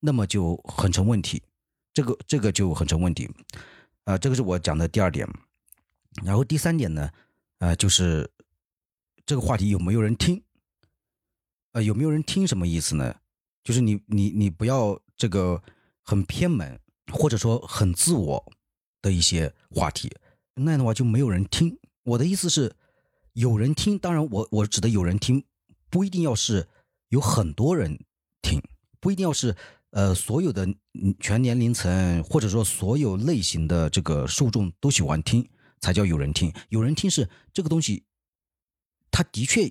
[0.00, 1.42] 那么就很成问题。
[1.92, 3.30] 这个这个就很成问题。
[4.04, 5.28] 啊，这个是我讲的第二点。
[6.24, 7.10] 然后第三点呢，
[7.58, 8.30] 呃，就是
[9.24, 10.42] 这个话题有没有人听？
[11.72, 13.16] 呃，有没有人听什么意思呢？
[13.62, 15.62] 就是你你你不要这个。
[16.04, 16.80] 很偏门，
[17.12, 18.52] 或者说很自我
[19.02, 20.10] 的一些话题，
[20.54, 21.76] 那样的话就没有人听。
[22.04, 22.74] 我的意思是，
[23.34, 25.44] 有人听，当然我我指的有人听，
[25.90, 26.66] 不一定要是
[27.08, 27.98] 有很多人
[28.40, 28.62] 听，
[29.00, 29.54] 不一定要是
[29.90, 30.66] 呃所有的
[31.20, 35.46] 全年龄层或者说所有类型的这个受众都喜欢听
[35.80, 36.52] 才叫有人听。
[36.70, 38.04] 有人听是这个东西，
[39.10, 39.70] 他的确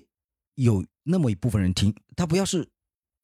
[0.54, 2.68] 有那么一部分人听，他不要是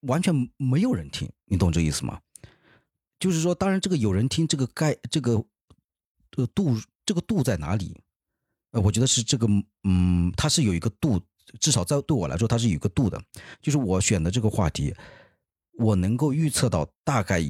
[0.01, 2.21] 完全没有人听，你懂这意思吗？
[3.18, 5.44] 就是说，当然，这个有人听，这个概，这个
[6.38, 8.01] 这个度，这个度在哪里？
[8.70, 9.48] 呃，我觉得是这个，
[9.83, 11.20] 嗯，它是有一个度，
[11.59, 13.20] 至少在对我来说，它是有一个度的。
[13.61, 14.94] 就是我选的这个话题，
[15.72, 17.42] 我能够预测到大概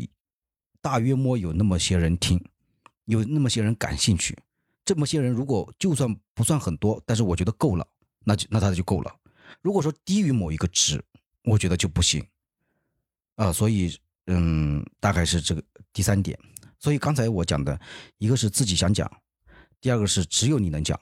[0.81, 2.43] 大约摸有那么些人听，
[3.05, 4.35] 有那么些人感兴趣。
[4.87, 7.87] 这么些人如果就算不算很多，但是我觉得够了，
[8.25, 9.15] 那就那他就够了。
[9.61, 11.05] 如果说低于某一个值，
[11.45, 12.27] 我觉得就不行。
[13.35, 13.95] 啊，所以。
[14.31, 16.39] 嗯，大概是这个第三点。
[16.79, 17.81] 所以刚才我讲的
[18.19, 19.11] 一个是自己想讲，
[19.81, 20.99] 第二个是只有你能讲，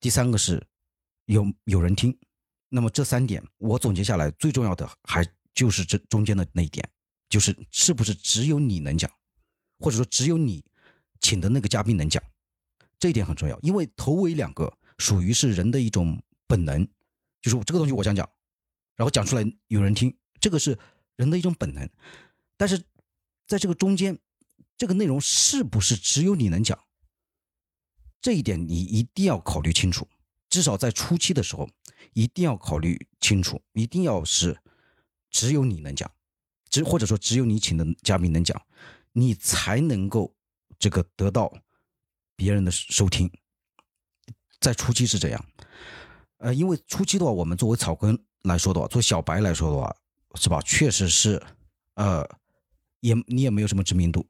[0.00, 0.64] 第三个是
[1.26, 2.16] 有有人听。
[2.68, 6.88] 那么这三点我总结下来，最重要的还就是这中间的那一点，
[7.28, 9.10] 就是是不是只有你能讲，
[9.78, 10.64] 或者说只有你
[11.20, 12.22] 请的那个嘉宾能讲，
[12.98, 13.58] 这一点很重要。
[13.60, 16.86] 因为头尾两个属于是人的一种本能，
[17.40, 18.28] 就是这个东西我想讲，
[18.96, 20.78] 然后讲出来有人听，这个是
[21.16, 21.88] 人的一种本能。
[22.56, 22.78] 但是，
[23.46, 24.18] 在这个中间，
[24.76, 26.78] 这个内容是不是只有你能讲？
[28.20, 30.08] 这一点你一定要考虑清楚。
[30.48, 31.68] 至少在初期的时候，
[32.12, 34.60] 一定要考虑清楚，一定要是
[35.30, 36.10] 只有你能讲，
[36.68, 38.60] 只或者说只有你请的嘉宾能讲，
[39.12, 40.34] 你才能够
[40.78, 41.52] 这个得到
[42.36, 43.30] 别人的收听。
[44.60, 45.44] 在初期是这样，
[46.38, 49.96] 呃，因为初期的话，我们作为草根来说的话，做小白来说的话，
[50.34, 50.60] 是吧？
[50.62, 51.42] 确实是，
[51.94, 52.28] 呃。
[53.00, 54.24] 也你也没有什么知名度，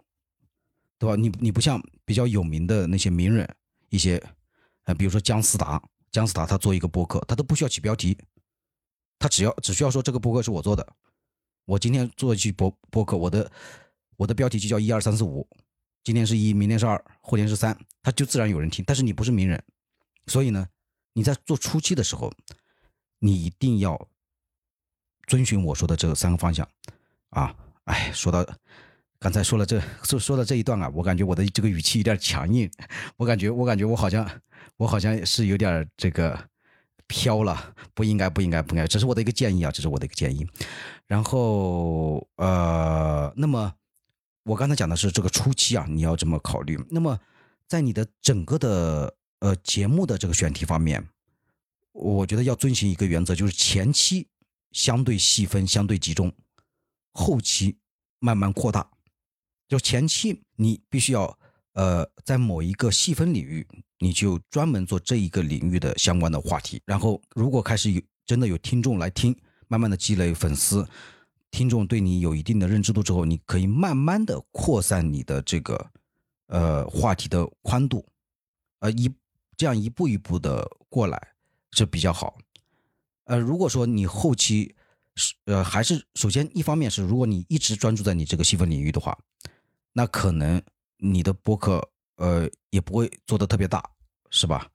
[1.03, 1.17] 对吧？
[1.17, 3.57] 你你不像比较有名的那些名人，
[3.89, 4.23] 一些，
[4.85, 8.17] 呃，比如说姜思达，姜思达他做一个播客，他都不需要起标题，
[9.19, 10.87] 他只要只需要说这个播客是我做的，
[11.65, 13.51] 我今天做一期播播客，我的
[14.17, 15.45] 我的标题就叫一二三四五，
[16.05, 18.85] 今天是一，明天是二，后天是三，他就自然有人听。
[18.87, 19.61] 但是你不是名人，
[20.29, 20.69] 所以呢，
[21.15, 22.33] 你在做初期的时候，
[23.19, 24.09] 你一定要
[25.27, 26.65] 遵循我说的这三个方向，
[27.31, 27.53] 啊。
[27.87, 28.47] 哎，说到
[29.23, 32.69] 刚才说了这说说了这一段啊，我感觉我的这个语气有点强硬，
[33.17, 34.29] 我感觉我感觉我好像
[34.77, 36.37] 我好像是有点这个
[37.07, 40.45] 飘了，不应该不应该不应该，这是我的一个建议啊，这是我的一个建议。
[41.07, 43.73] 然后呃，那么
[44.43, 46.77] 我刚才讲的是这个初期啊，你要这么考虑。
[46.91, 47.17] 那么
[47.69, 51.07] 在你的整个的呃节目的这个选题方面。
[51.93, 54.27] 我觉得要遵循一个原则，就是前期
[54.71, 56.33] 相对细分、相对集中，
[57.13, 57.77] 后期
[58.19, 58.92] 慢慢扩大。
[59.73, 61.39] 就前期你必须要
[61.73, 63.67] 呃在某一个细分领域，
[64.01, 66.79] 你就专门做这一个领域的相关的话题。
[66.85, 69.35] 然后如果开始有真的有听众来听，
[69.69, 70.87] 慢慢的积累粉丝，
[71.51, 75.91] 听众对你有一定的认知度之后，你可以慢慢的扩散你的这个
[76.49, 78.05] 呃话题的宽度，
[78.81, 79.11] 呃一
[79.57, 81.29] 这样一步一步的过来。
[81.75, 82.37] 是比较好，
[83.25, 84.75] 呃，如果说你后期
[85.15, 89.19] 是呃还是首先一方面是，如果你一直专注在你这个细分领域的话，
[89.93, 90.61] 那可能
[90.99, 93.83] 你的播客呃也不会做的特别大，
[94.31, 94.69] 是吧？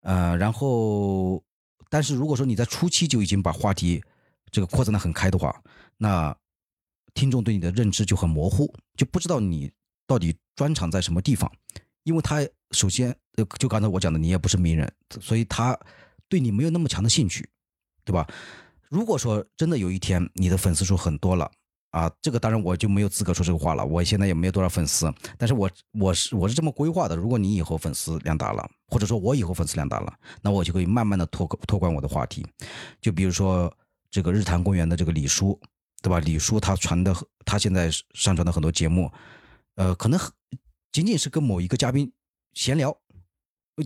[0.00, 1.42] 呃，然后
[1.88, 4.02] 但是如果说你在初期就已经把话题
[4.50, 5.62] 这个扩展的很开的话，
[5.96, 6.36] 那
[7.14, 9.70] 听众对你的认知就很模糊，就不知道你
[10.06, 11.50] 到底专长在什么地方，
[12.04, 15.78] 因为他首先呃就刚才我讲的，你也不是名人，所以他。
[16.28, 17.46] 对你没有那么强的兴趣，
[18.06, 18.26] 对吧？
[18.88, 21.50] 如果说真的有一天你的粉丝数很多了
[21.92, 23.86] 啊，这个当然我就没有资格说这个话了。
[23.86, 32.44] 我现在也没有多少粉丝，但是我我是我是这么规划的：如果你以后粉丝量大了，或者说我以后粉丝量大了，那我就可以慢慢的拓拓宽我的话题。
[33.00, 33.72] 就比如说
[34.10, 35.58] 这个日坛公园的这个李叔，
[36.02, 36.18] 对吧？
[36.18, 39.10] 李叔他传的他现在上传的很多节目，
[39.76, 40.18] 呃，可能
[40.90, 42.12] 仅仅是跟某一个嘉宾
[42.54, 42.96] 闲聊，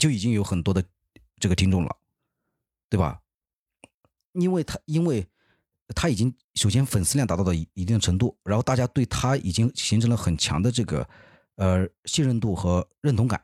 [0.01, 0.83] 就已经有很多的
[1.39, 1.97] 这个听众了。
[2.89, 3.21] 对吧？
[4.33, 5.27] 因为他，因为
[5.95, 11.09] 他已经首先粉丝量达到了一一定程度，然后大家对他已经形成了很强的这个
[11.57, 13.41] 呃信任度和认同感，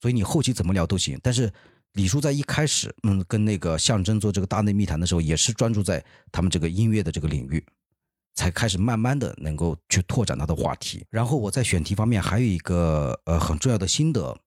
[0.00, 1.18] 所以你后期怎么聊都行。
[1.22, 1.52] 但是
[1.92, 7.64] 李叔在一开始，嗯，跟那个象征做这个大内密谈的时候，也是专注在他们这个音乐的这个领域，
[8.34, 11.04] 才开始慢慢的能够去拓展他的话题。
[11.10, 14.38] 然后我在选题方面还有一个呃很重要的心得，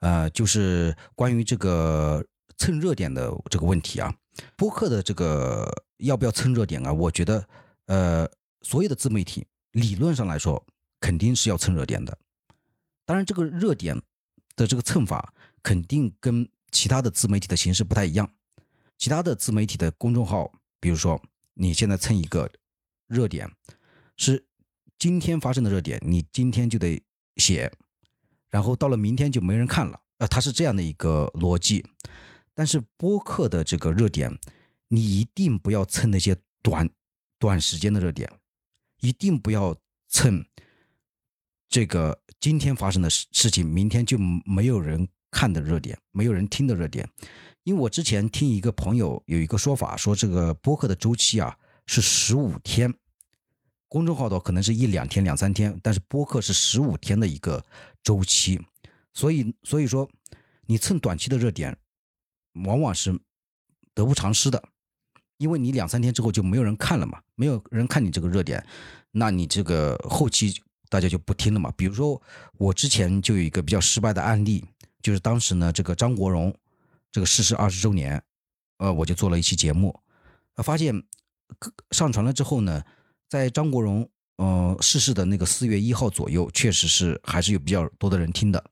[0.00, 2.24] 呃，就是关于这个。
[2.58, 4.14] 蹭热点的这个问题啊，
[4.56, 5.68] 播客的这个
[6.02, 6.92] 要不要蹭热点啊？
[6.92, 7.48] 我觉得，
[7.86, 8.28] 呃，
[8.60, 10.64] 所有的自媒体理论上来说
[11.00, 12.16] 肯定是要蹭热点的。
[13.04, 14.00] 当然，这个热点
[14.54, 18.30] 的这个蹭法肯定跟其他的自媒体的形式不太一样。
[18.98, 21.20] 其他的自媒体的公众号，比如说
[21.54, 22.50] 你现在蹭一个
[23.08, 23.50] 热点，
[24.16, 24.44] 是
[24.98, 27.02] 今天发生的热点，你今天就得
[27.36, 27.72] 写，
[28.48, 30.00] 然后到了明天就没人看了。
[30.18, 31.84] 呃，它是这样的一个逻辑。
[32.54, 34.38] 但是播客的这个热点，
[34.94, 36.86] 你一定不要蹭那些短
[37.38, 38.30] 短时间的热点，
[39.00, 39.74] 一定不要
[40.08, 40.44] 蹭
[41.66, 47.08] 这个今天发生的事事情，明天就没有人看的热点，没有人听的热点。
[47.62, 52.92] 因为我之前听一个朋友有一个说法，说这个播客的周期啊是十五天，
[53.88, 57.64] 公众号的可能是一两天、两三天，但是播客是十五天的一个
[58.02, 58.60] 周期，
[59.14, 60.06] 所以所以说
[60.66, 61.74] 你蹭短期的热点。
[62.66, 63.18] 往往是
[63.94, 64.62] 得不偿失的，
[65.42, 68.64] 因为你两三天之后就没有人看了嘛，没有人看你这个热点，
[69.10, 70.54] 那你这个后期
[70.88, 71.72] 大家就不听了嘛。
[71.76, 72.20] 比如说
[72.58, 74.64] 我之前就有一个比较失败的案例，
[75.02, 76.54] 就是当时呢这个张国荣
[77.10, 78.22] 这个逝世二十周年，
[78.78, 79.98] 呃，我就做了一期节目，
[80.62, 81.02] 发现
[81.90, 82.82] 上传了之后呢，
[83.28, 88.64] 在张国荣呃逝世的那个四月一号左右，确实是还是有比较多的人听的，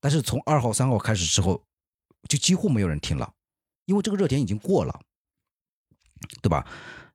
[0.00, 1.62] 但是从二号三号开始之后。
[2.26, 3.34] 就几乎没有人听了，
[3.84, 4.98] 因为这个热点已经过了，
[6.42, 6.66] 对吧？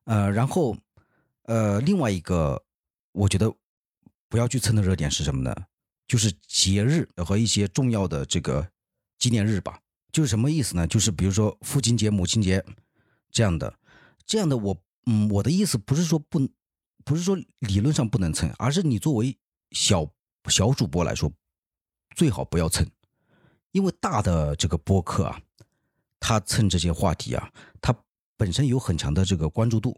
[0.04, 0.76] 呃，然后，
[1.42, 2.62] 呃，另外一个
[3.12, 3.52] 我觉得
[4.28, 5.54] 不要去蹭的热点是什么呢？
[6.06, 8.68] 就是节日和一些重要的这个
[9.18, 9.80] 纪念日吧。
[10.12, 10.86] 就是什么意思呢？
[10.86, 12.64] 就是比如说父亲节、母亲节
[13.30, 13.72] 这样的，
[14.26, 16.48] 这样的我，嗯，我的意思不是说不，
[17.04, 19.38] 不是说理论上不能蹭，而是你作为
[19.70, 20.10] 小
[20.48, 21.32] 小主播来说，
[22.16, 22.84] 最好不要蹭。
[23.70, 25.40] 因为大的这个播客啊，
[26.18, 27.94] 他蹭这些话题啊，他
[28.40, 29.94] 本身有很强的这个关注度。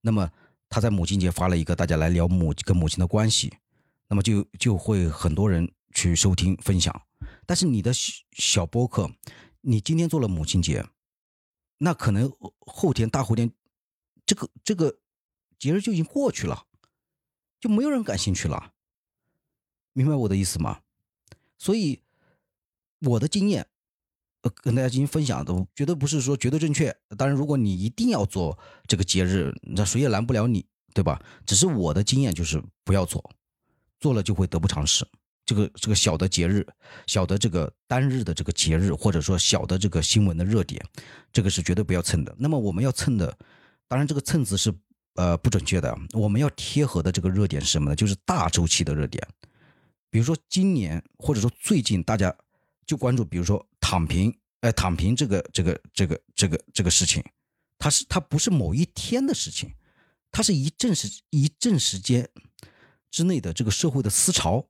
[0.00, 0.30] 那么
[0.70, 3.58] 他在母亲节发了一个大家来聊母跟母亲的关系，
[4.08, 6.98] 那么就就会很多人去收听分享。
[7.44, 7.92] 但是你的
[8.32, 9.10] 小播客，
[9.60, 10.82] 你今天做了母亲节，
[11.76, 13.52] 那可能后天大后天
[14.24, 14.98] 这个这个
[15.58, 16.64] 节日就已经过去了，
[17.60, 18.72] 就没有人感兴趣了。
[19.92, 20.80] 明白我的意思吗？
[21.58, 22.00] 所以。
[23.06, 23.66] 我的经验，
[24.62, 26.94] 跟大家进行分享的，绝对不是说绝对正确。
[27.16, 31.20] 当然，如果你一定要做这个节日，那谁也拦不了你，对吧？
[31.46, 33.30] 只是我的经验就是不要做，
[34.00, 35.06] 做了就会得不偿失。
[35.46, 36.66] 这个这个小的节日，
[37.06, 40.82] 小的这个单日的这个节日，或者说小的这个新闻的热点，
[41.32, 42.34] 这个是绝对不要蹭的。
[42.38, 43.36] 那么我们要蹭的，
[43.86, 44.72] 当然这个蹭字是
[45.16, 45.94] 呃不准确的。
[46.12, 47.96] 我们要贴合的这个热点是什么呢？
[47.96, 49.22] 就是大周期的热点。
[50.08, 52.34] 比如说今年，或者说最近，大家
[52.86, 57.22] 就关注，比如说躺平，哎，躺平这个这个这个这个这个事情，
[57.78, 59.72] 它是它不是某一天的事情，
[60.32, 62.28] 它是一阵时一阵时间
[63.08, 64.66] 之内的这个社会的思潮。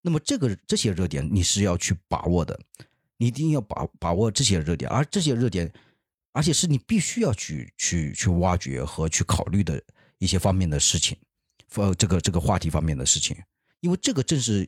[0.00, 2.58] 那么这个这些热点你是要去把握的，
[3.18, 5.70] 你一定要把把握这些热点，而这些热点，
[6.32, 9.78] 而且是你必须要去去去挖掘和去考虑的
[10.16, 11.18] 一些方面的事情，
[11.74, 13.36] 呃，这个这个话题方面的事情，
[13.80, 14.66] 因为这个正是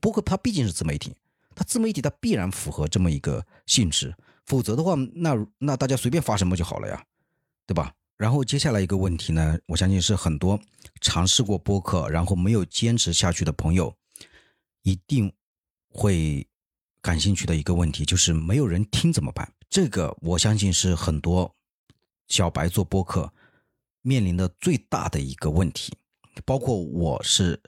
[0.00, 1.14] 包括它毕竟是自媒体，
[1.58, 4.14] 它自媒体它必然符合这么一个性质，
[4.46, 7.04] 否则的话，那那大家随便发什么就好了呀，
[7.66, 7.92] 对吧？
[8.16, 10.60] 然后接下来一个问题呢，我相信是很多
[11.00, 13.92] 尝试过播客然后没有坚持下去的朋友。
[14.82, 15.30] 一定
[15.90, 16.46] 会
[17.02, 19.52] 感兴趣的一个问题就是没有人听怎么办？
[19.68, 21.52] 这个我相信是很多
[22.28, 23.32] 小白做播客
[24.00, 25.92] 面临的最大的一个问题，
[26.44, 27.60] 包括我是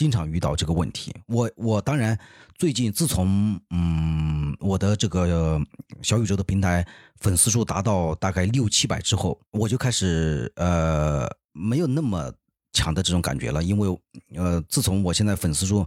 [0.00, 1.14] 经常遇到这个问题。
[1.26, 2.18] 我我当然
[2.56, 5.60] 最近自从嗯我的这个
[6.00, 6.82] 小宇宙的平台
[7.16, 12.32] 粉丝数达到大概六七百之后，我就开始呃没有那么
[12.72, 14.00] 强的这种感觉了，因为
[14.36, 15.86] 呃自从我现在粉丝数。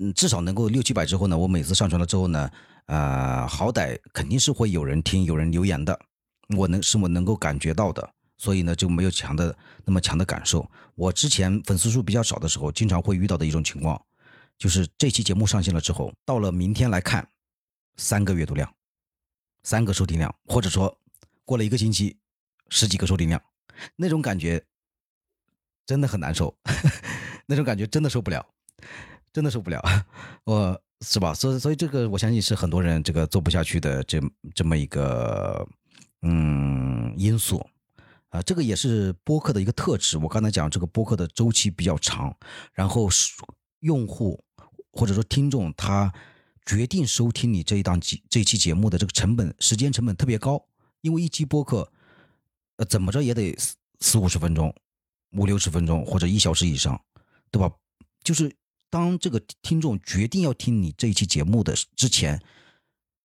[0.00, 2.50] 嗯，至少能够六七百之后呢，我每次上传了之后呢，
[2.86, 5.96] 呃，好歹肯定是会有人听、有人留言的，
[6.56, 10.68] 我能是我能够感觉到的，所以呢就没有强的那么强的感受。
[10.94, 14.00] 我之前粉丝数比较少的时候，经常会遇到的一种情况，
[14.58, 17.28] 就是这期节目上线了之后，到了明天来看，
[17.96, 18.74] 三个阅读量，
[19.62, 20.98] 三个收听量，或者说
[21.44, 22.16] 过了一个星期，
[22.68, 23.42] 十几个收听量，
[23.96, 24.64] 那种感觉
[25.86, 26.56] 真的很难受，
[27.46, 28.46] 那种感觉真的受不了。
[29.32, 29.82] 真的受不了，
[30.44, 31.34] 我是吧？
[31.34, 34.20] 所以，所以这个我相信是很多人这个做不下去的这
[34.54, 35.66] 这么一个
[36.22, 37.66] 嗯因素
[38.34, 38.42] 啊。
[38.42, 40.18] 这个也是播客的一个特质。
[40.18, 42.36] 我刚才讲这个播客的周期比较长，
[42.72, 43.08] 然后
[43.80, 44.42] 用户
[44.92, 46.12] 或者说听众他
[46.66, 50.64] 决定收听你这一档节这一期节目的这个成本时间成本特别高，
[51.00, 51.92] 因为一期播客
[52.76, 54.74] 呃怎么着也得四四五十分钟、
[55.32, 57.00] 五六十分钟或者一小时以上，
[57.50, 57.72] 对吧？
[58.22, 58.54] 就是。
[58.90, 62.40] 当这个听众决定要听你这一期节目的之前，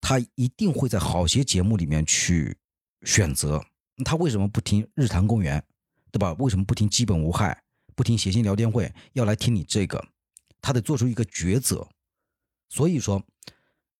[0.01, 2.57] 他一定会在好些节目里面去
[3.03, 3.63] 选择。
[4.03, 5.59] 他为什么不听《日坛公园》，
[6.11, 6.33] 对吧？
[6.39, 7.53] 为什么不听《基本无害》，
[7.95, 10.03] 不听《谐星聊天会》，要来听你这个？
[10.61, 11.87] 他得做出一个抉择。
[12.69, 13.23] 所以说，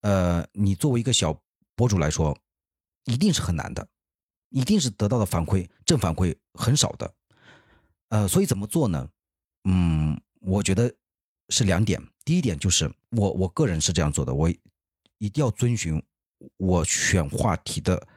[0.02, 1.42] 呃，你作为一个小
[1.76, 2.38] 博主来说，
[3.06, 3.88] 一定是很难的，
[4.50, 7.14] 一定是得到的反馈正反馈很少的。
[8.10, 9.10] 呃，所以怎么做呢？
[9.64, 10.94] 嗯，我觉得。
[11.52, 14.48] 是两点，第一点就是我我个人是这样做的，我
[15.18, 16.00] 一定要遵循
[16.58, 18.08] 我选话题的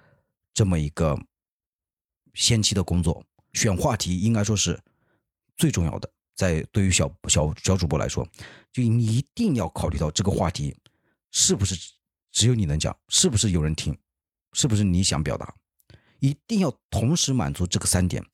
[0.53, 1.18] 这么一个
[2.35, 3.25] 先期的工作。
[3.53, 4.81] 选话题应该说是
[5.57, 8.27] 最重要的，在对于小小小主播来说，
[8.73, 10.77] 就你一定要考虑到这个话题
[11.31, 11.75] 是不是
[12.31, 13.97] 只有你能讲，是不是有人听，
[14.53, 15.55] 是不是你想表达，
[16.21, 18.25] 一定要同时满足这个三点，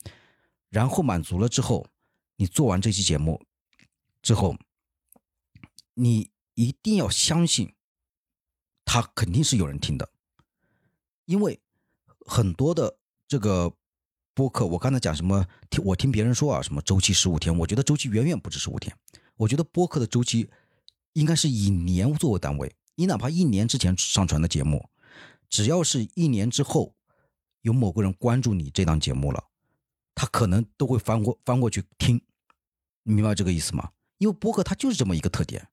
[0.69, 1.87] 然后满足了之后，
[2.37, 3.45] 你做完这期节目
[4.23, 4.57] 之后。
[6.01, 7.75] 你一定要相信，
[8.85, 10.09] 他肯定是有人听的，
[11.25, 11.61] 因为
[12.21, 13.75] 很多的这个
[14.38, 18.96] 播客，我刚才讲什么，听我听别人说啊，什么周期十五天，我觉得周期远远不止十五天，
[19.35, 20.48] 我觉得播客的周期
[21.14, 24.88] 应该是以年作为单位，你哪怕一年之前上传的节目，
[25.51, 26.94] 只要是一年之后
[27.62, 29.42] 有某个人关注你这档节目了，
[30.14, 32.22] 他可能都会翻过翻过去听，
[33.03, 33.91] 你明白这个意思吗？
[34.18, 35.66] 因为播客它就是这么一个特点。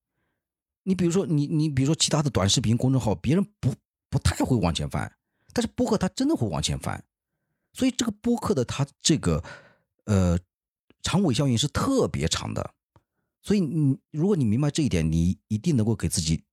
[0.82, 3.76] 你比如说，你你比如说其他的短视频公众号，别人不
[4.10, 5.16] 不太会往前翻，
[5.54, 7.04] 但是播客它真的会往前翻，
[7.76, 9.44] 所以这个播客的它这个
[10.06, 10.40] 呃
[11.04, 12.74] 长尾效应是特别长的，
[13.42, 16.44] 所以你如果你明白这一点，你一定能够给自己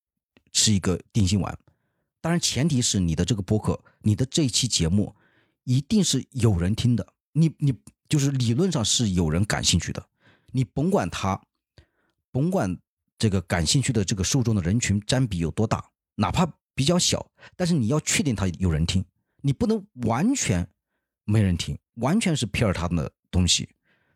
[0.52, 1.56] 吃一个定心丸。
[2.20, 5.14] 当然前提是你的这个播客，你的这一期节目
[5.64, 7.72] 一定是有人听的，你你
[8.08, 10.04] 就是理论上是有人感兴趣的，
[10.50, 11.40] 你甭管他，
[12.30, 12.76] 甭管。
[13.18, 15.92] 这个感兴趣的这个受众的人群占比有多大？
[16.16, 16.44] 哪怕
[16.74, 19.04] 比较小，但是你要确定他有人听，
[19.42, 20.68] 你不能完全
[21.24, 23.68] 没人听，完全是片儿他的东西，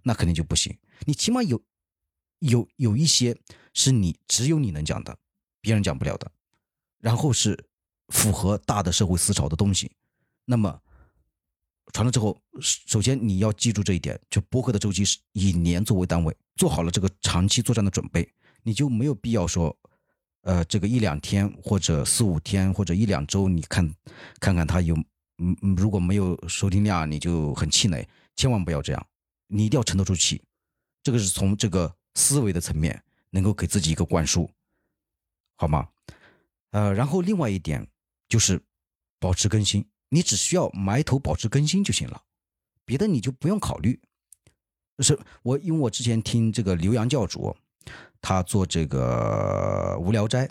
[0.02, 0.76] 那肯定就不行。
[1.04, 1.62] 你起码有
[2.40, 3.36] 有有一些
[3.72, 5.16] 是你只有你能讲的，
[5.60, 6.30] 别人讲不了的，
[7.00, 7.58] 然后是
[8.08, 9.90] 符合大的社会思潮的东西，
[10.44, 10.80] 那么
[11.92, 18.28] 传了之后，首先你要记住这一点，就播客的周期是以年作为单位，做好了这个长期作战的准备，
[18.62, 19.76] 你就没有必要说，
[20.42, 23.88] 呃，这个一两天或者四五天或者一两周，你看
[24.40, 24.96] 看看他有，
[25.38, 28.06] 嗯嗯，如果没有收听量，你就很气馁，
[28.36, 29.06] 千万不要这样，
[29.46, 30.42] 你一定要沉得住气，
[31.02, 34.50] 这个是从这个思维的层面能够给自己一个灌输，
[35.56, 35.88] 好吗？
[36.70, 37.86] 呃，然后另外一点
[38.28, 38.60] 就是
[39.18, 39.84] 保持更新。
[40.08, 42.22] 你只需要埋头保持更新就行了，
[42.84, 44.00] 别的你就不用考虑。
[45.00, 47.54] 是我，因为我之前听这个刘洋教主，
[48.20, 50.48] 他做这个无聊斋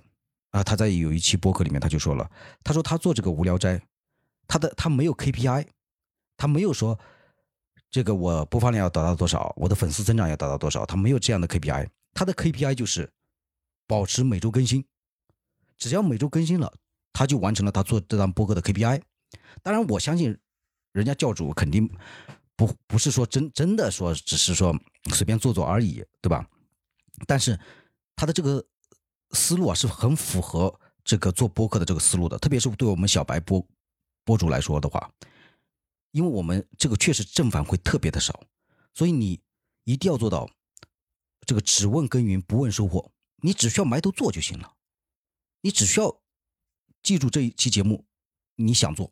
[0.52, 2.30] 啊，他在有一期播客里面他就说了，
[2.64, 3.82] 他说他做这个无聊斋，
[4.48, 5.68] 他的他没有 KPI，
[6.38, 6.98] 他没有说
[7.90, 13.10] 这个我播放量要达到多少，我的粉丝增长要达到多少，他没有这样的 KPI，他的 KPI 就是
[13.88, 14.86] 保持每周更新，
[15.78, 16.74] 只要每周更新了，
[17.14, 19.02] 他就完成了他做这档播客的 KPI。
[19.64, 20.38] 当然，我相信
[20.92, 21.90] 人家教主肯定
[22.56, 24.78] 不不是说真真的说，只是说
[25.12, 26.46] 随便做做而已，对吧？
[27.26, 27.58] 但是
[28.16, 28.66] 他的这个
[29.32, 30.74] 思路啊，是很符合
[31.04, 33.66] 这个做播客的这个思路的，特别是对我们小白播
[34.26, 35.10] 播主来说的话，
[36.12, 38.44] 因为我们这个确实正反馈特别的少，
[38.94, 39.40] 所以你
[39.86, 40.50] 一定要做到
[41.46, 44.74] 这个只问耕耘不问收获，你只需要埋头做就行了，
[45.62, 46.22] 你只需要
[47.02, 48.06] 记住这一期节目。
[48.58, 49.12] 你想做，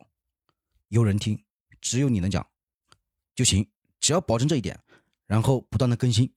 [0.88, 1.43] 有人听，
[1.82, 2.47] 只有你能讲
[3.36, 3.70] 就行。
[3.99, 4.80] 只要保证这一点，
[5.28, 6.34] 然后不断的更新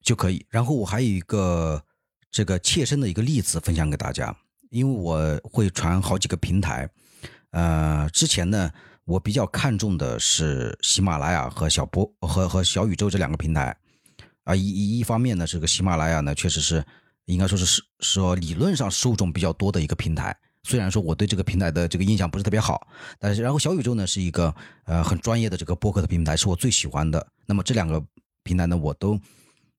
[0.00, 0.46] 就可以。
[0.48, 1.84] 然后我还有一个
[2.30, 4.36] 这个切身的一个例子分享给大家，
[4.70, 6.88] 因为我会传好几个平台。
[7.50, 8.70] 呃，之前呢，
[9.04, 13.76] 我比较看重的是喜马拉雅和小波和和小宇宙这两个平台。
[14.44, 16.84] 啊，一一方面呢，这个喜马拉雅呢，确实是
[17.24, 20.36] 应该说是是说理论上受众比较多的一个平台。
[20.62, 22.86] 虽然说我对这个平台的这个印象不是特别好，
[23.18, 27.26] 但是然后小宇宙呢是一个呃很专业的这个播客的平台，是我最喜欢的。
[27.46, 28.04] 那么这两个
[28.42, 29.18] 平台呢，我都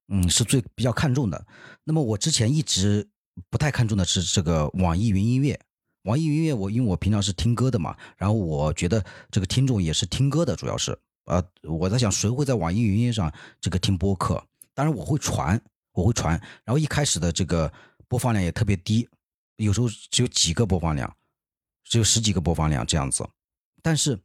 [0.07, 1.45] 嗯是最比较看重的。
[1.84, 3.07] 那么我之前一直
[3.49, 5.59] 不太看重的是这个网易云音乐。
[6.08, 14.41] 网易云音乐，我因为我平常是听歌的嘛，然后我觉得这个听众也是听歌的，主要是啊，我在想谁会在网易云音乐上这个听播客？
[14.74, 16.41] 当然我会传，我会传。
[16.64, 17.72] 然后一开始的这个
[18.08, 19.08] 播放量也特别低。
[19.58, 21.14] 有时候只有几个播放量，
[21.84, 23.28] 只有十几个播放量这样子，
[23.82, 24.18] 但是，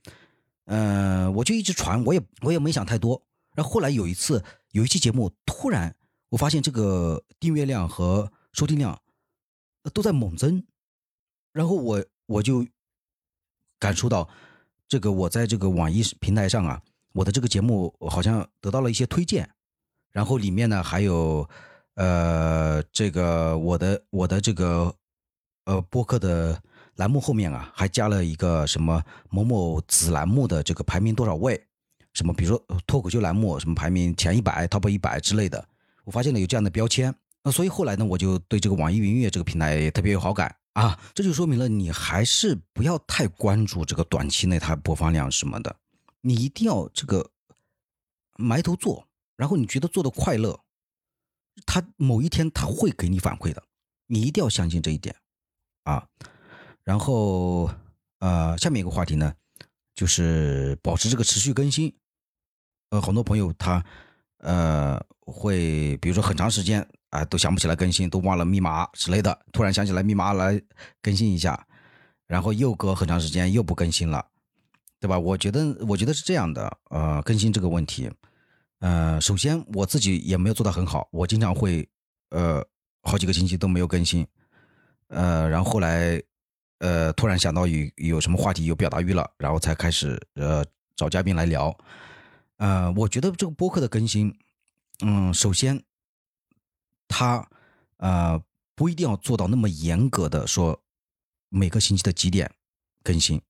[0.67, 3.21] 呃，我就一直传，我也我也没想太多。
[3.57, 5.93] 然后后来有一次有一期节目，突然
[6.29, 8.97] 我发现这个订阅量和收听量
[9.93, 10.63] 都在猛增，
[11.53, 12.67] 然后我我就
[13.79, 14.29] 感受到
[14.89, 16.83] 这个我在这个网易平台上啊，
[17.13, 19.49] 我的这个节目好像得到了一些推荐，
[20.11, 21.49] 然后里面呢还有
[21.95, 24.95] 呃这个我的我的这个。
[25.65, 26.61] 呃，播客的
[26.97, 29.01] 栏目后面啊，还加了一个什么
[29.31, 31.65] 某某子栏目的这个排名多少位？
[32.15, 35.65] 什么比如说脱口秀栏目什么排名前一百、top 一百之类的，
[36.03, 37.15] 我发现了有这样的标签。
[37.45, 40.99] 那所以后来呢，我就对这个网易云音乐这个平台也特别有好感啊。
[41.15, 45.77] 这就说明了你还是不要太关注这个短期内它播放量什么的，
[46.21, 47.31] 你一定要这个
[48.37, 50.61] 埋头做，然后你觉得做的快乐，
[51.67, 53.63] 它某一天它会给你反馈的，
[54.07, 55.15] 你一定要相信这一点。
[55.85, 56.07] 啊，
[56.85, 57.69] 然后
[58.21, 59.35] 呃，下面一个话题呢，
[59.97, 61.93] 就是保持这个持续更新。
[62.91, 63.85] 呃，很多朋友他
[64.39, 70.59] 呃会，比如说很长时间啊都想不起来更新，都忘了密码之类的，突然想起来密码来
[71.03, 71.67] 更新一下，
[72.27, 74.25] 然后又隔很长时间又不更新了，
[74.99, 75.19] 对吧？
[75.19, 78.11] 我觉得我觉得是这样的，呃，更新这个问题，
[78.79, 81.87] 呃，首先我自己也没有做到很好，我经常会
[82.31, 82.67] 呃
[83.03, 84.27] 好几个星期都没有更新。
[85.09, 86.19] 呃，然后后来，
[86.79, 90.65] 呃，突然想到有有什么话题有表达欲了，然后才开始呃
[90.97, 91.77] 找嘉宾来聊。
[92.57, 94.35] 呃，我觉得这个播客的更新，
[95.05, 95.83] 嗯，首先，
[97.13, 97.47] 它
[97.99, 98.43] 呃
[98.75, 100.83] 不一定要做到那么严格的说
[101.51, 102.51] 每个星期的几点
[103.03, 103.43] 更新。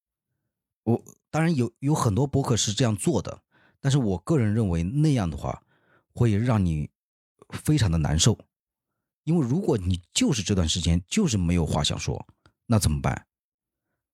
[0.83, 1.01] 我
[1.31, 3.41] 当然有有很多播客是这样做的，
[3.81, 5.63] 但是我个人认为那样的话
[6.13, 6.91] 会让你
[7.51, 8.37] 非常的难受。
[9.23, 12.27] 因为如果你就是这段时间就是没有话想说，
[12.67, 13.27] 那怎么办？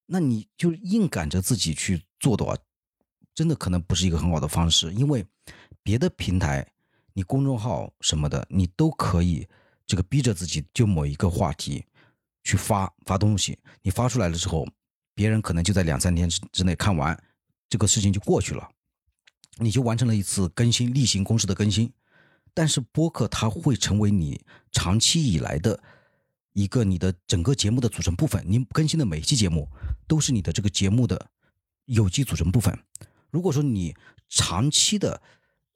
[0.05, 2.55] 那你就硬赶着自己去做的话，
[3.35, 4.93] 真的可能不是一个很好的方式。
[4.93, 5.27] 因为
[5.83, 6.71] 别的平台，
[7.19, 9.45] 你公众号什么的，你都可以
[9.89, 11.85] 这个逼着自己就某一个话题
[12.45, 13.59] 去发发东西。
[13.83, 14.65] 你发出来了之后，
[15.17, 17.21] 别人可能就在两三天之之内看完，
[17.69, 18.71] 这个事情就过去了，
[19.57, 21.93] 你就完成了一次更新例行公事的更新。
[22.55, 24.41] 但是播客它会成为你
[24.71, 25.83] 长期以来的
[26.53, 28.41] 一个你的整个节目的组成部分。
[28.47, 29.69] 你更新的每一期节目
[30.07, 31.31] 都是你的这个节目的
[31.87, 32.79] 有机组成部分。
[33.29, 33.93] 如果说你
[34.29, 35.21] 长期的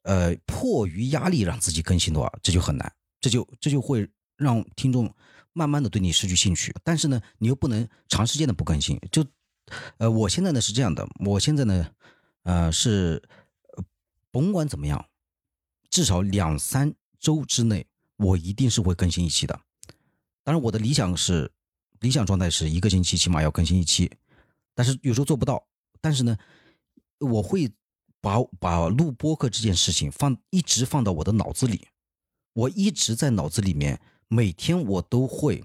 [0.03, 5.13] 呃迫于压力让自己更新的话，这就很难，这就这就会让听众
[5.51, 6.73] 慢慢的对你失去兴趣。
[6.83, 9.25] 但是呢，你又不能长时间的不更新，就
[9.97, 11.91] 呃我现在呢是这样的，我现在呢
[12.43, 13.21] 呃是
[14.31, 15.05] 甭管怎么样，
[15.89, 17.85] 至少两三周之内，
[18.17, 19.59] 我一定是会更新一期的。
[20.43, 21.49] 当然，我的理想是
[22.01, 24.11] 理想状态是一个星期起码要更新一期，
[24.75, 25.65] 但是有时候做不到。
[26.01, 26.37] 但是呢，
[27.19, 27.71] 我会
[28.23, 31.89] 把把录播客这件事情放一直放到我的脑子里，
[32.53, 33.99] 我一直在脑子里面，
[34.29, 35.61] 每天我都会，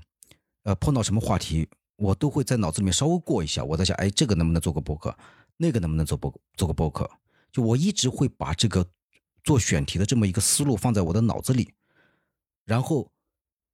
[0.64, 3.62] 呃，碰到什么话题，我都会在脑子里面稍微过一下。
[3.62, 5.16] 我在想，哎，这个能不能做个播客？
[5.56, 7.08] 那个能不能做播做个播客？
[7.52, 8.84] 就我一直会把这个
[9.44, 11.72] 做选题的这么一个思路放在我的脑子里，
[12.64, 13.10] 然后。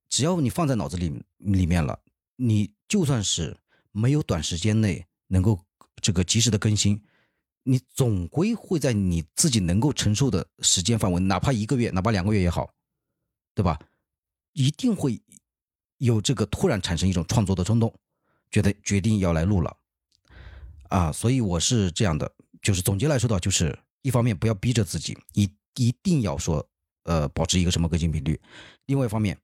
[0.07, 1.99] 只要你放在脑子里里面了，
[2.35, 3.57] 你就算是
[3.91, 5.59] 没有短时间内能够
[5.99, 7.03] 这个及时的更新，
[7.67, 12.69] 你总归会在你自己能够承受的时间范围，哪怕一个月，哪怕两个月也好，
[13.55, 13.79] 对吧？
[14.53, 15.19] 一定会
[15.97, 17.91] 有这个突然产生一种创作的冲动，
[18.51, 19.75] 觉得决定要来录了
[20.89, 21.11] 啊！
[21.11, 26.65] 所以我是这样的，就是总结来说的话，就是一方面不要逼着自己一一定要说
[27.03, 28.39] 呃保持一个什么更新频率，
[28.85, 29.37] 另外一方面。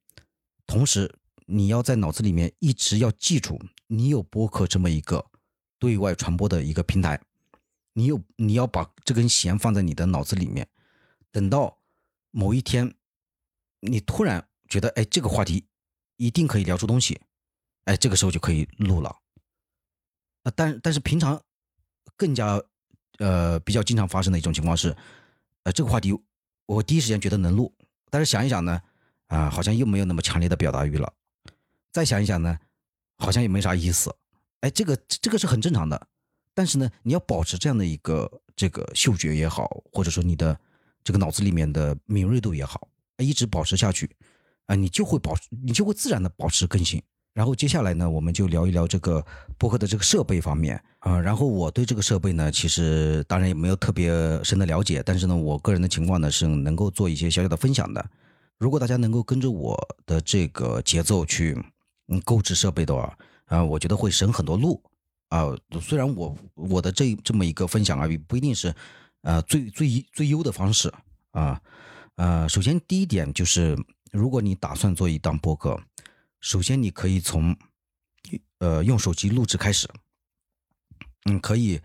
[0.64, 1.12] 同时，
[1.46, 5.26] 你要在脑子里面一直要记住，你有播客这么一个
[5.78, 7.20] 对外传播的一个平台，
[7.92, 10.68] 你有你要把这根弦放在你的脑子里面，
[11.30, 11.78] 等到
[12.30, 12.94] 某一天，
[13.80, 15.66] 你突然觉得，哎，这个话题
[16.16, 17.20] 一定可以聊出东西，
[17.84, 19.08] 哎，这个时候就可以录了。
[20.44, 21.42] 啊，但但是平常
[22.16, 22.62] 更加
[23.18, 24.96] 呃比较经常发生的一种情况是，
[25.64, 26.12] 呃，这个话题
[26.66, 27.74] 我第一时间觉得能录，
[28.10, 28.80] 但是想一想呢。
[29.28, 31.10] 啊，好像又没有那么强烈的表达欲了。
[31.90, 32.58] 再想一想呢，
[33.16, 34.14] 好像也没啥意思。
[34.60, 36.06] 哎，这个这个是很正常的。
[36.54, 40.58] 但是呢，你要保持这样的一个这个嗅觉也好，或者说你的
[41.02, 42.88] 这个脑子里面的敏锐度也好，
[43.18, 44.10] 一直保持下去，
[44.66, 47.02] 啊，你就会保，你就会自然的保持更新。
[47.34, 49.24] 然后接下来呢，我们就聊一聊这个
[49.56, 51.18] 播客的这个设备方面啊。
[51.18, 54.10] 然后我对这个设备呢，其实当然也没有特别
[54.44, 58.04] 深的了解，但是呢，我个人的情况呢，是能够做一些小小的分享的。
[58.58, 61.56] 如果大家能够跟着我的这个节奏去
[62.08, 64.78] 嗯购置设备的话，啊，我觉得会省很多路
[65.32, 65.48] 啊。
[65.80, 68.74] 虽然我我的这这么一个分享啊，不一定是
[69.22, 70.92] 呃最最最优的方式
[71.30, 71.60] 啊。
[72.16, 73.76] 呃，首先第一点就是，
[74.12, 75.80] 如果你打算做一档播客，
[76.40, 77.56] 首先你可以从
[78.58, 79.88] 呃用手机录制开始，
[81.24, 81.80] 嗯，可以，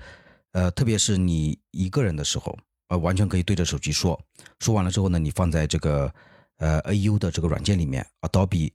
[0.51, 2.57] 呃，特别是你一个人的时候，
[2.89, 4.19] 呃，完全可以对着手机说，
[4.59, 6.13] 说完了之后呢，你放在这个。
[6.59, 8.71] 呃，A U 的这个软件里面，Adobe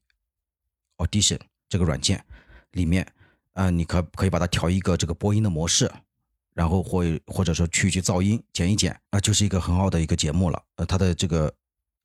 [0.98, 2.24] Audition 这个软件
[2.70, 3.04] 里面，
[3.54, 5.90] 呃，你可可以把它调一个这个播音的模式，
[6.54, 10.62] 然后或或者说去去噪音剪一剪，啊，就是一个很好的一个节目了。
[10.76, 11.52] 呃，它的这个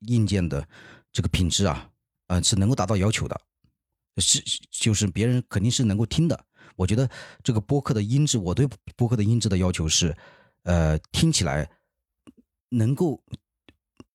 [0.00, 0.66] 硬件的
[1.12, 1.90] 这个品质啊，
[2.26, 3.40] 呃，是能够达到要求的，
[4.18, 6.44] 是就是别人肯定是能够听的。
[6.76, 7.08] 我觉得
[7.42, 10.16] 这个播客的音质，我对播客的音质的要求是，
[10.64, 11.68] 呃，听起来
[12.68, 13.22] 能够。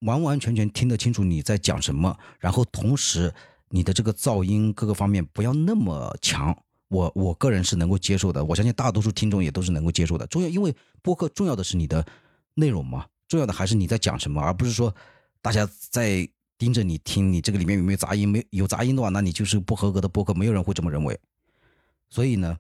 [0.06, 3.34] 完完全全听得清楚你在讲什么，然后同时
[3.70, 6.54] 你的这个噪音各个方面不要那么强，
[6.94, 10.28] 我我个人是能够接受的，我相信大多数听众也都是能够接受的。
[10.28, 12.06] 重要，因为播客重要的是你的
[12.54, 14.94] 内容嘛，重要的还是你在讲什么，而不是说
[15.42, 16.28] 大家在
[16.58, 18.30] 盯着你听，你这个里面有没有杂音？
[18.30, 21.20] 没有杂音的话，那你就是不合格的播客，没有人会这么认为。
[22.10, 22.58] 所以呢，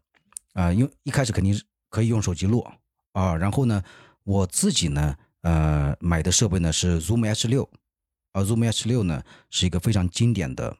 [0.53, 2.65] 啊，因为一开始肯定是可以用手机录
[3.11, 3.83] 啊，然后呢，
[4.23, 5.15] 我自己呢。
[5.43, 7.69] 呃，买的设备呢是 Zoom H 六，
[8.31, 10.77] 而 Zoom H 六呢是一个非常经典的，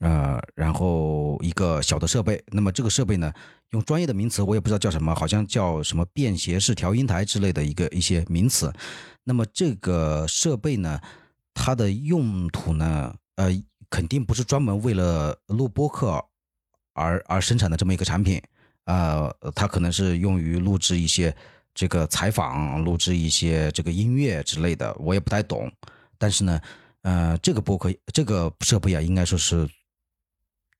[0.00, 2.42] 呃，然后一个小的设备。
[2.48, 3.32] 那么这个设备呢，
[3.70, 8.70] 用专业的名词我也不知道叫什么，好像叫什么便携式调音台之类的一个一些名词。
[9.24, 11.00] 那么这个设备呢，
[11.54, 13.48] 它的用途呢，呃，
[13.88, 16.22] 肯定不是专门为了录播客
[16.92, 18.42] 而而生产的这么一个产品，
[18.84, 21.34] 呃，它可能是用于录制一些。
[21.72, 25.70] 这个采访录制一些这个音乐之类的，我也不太懂。
[26.18, 26.60] 但是呢，
[27.02, 29.66] 呃，这个播客这个设备啊，应该说是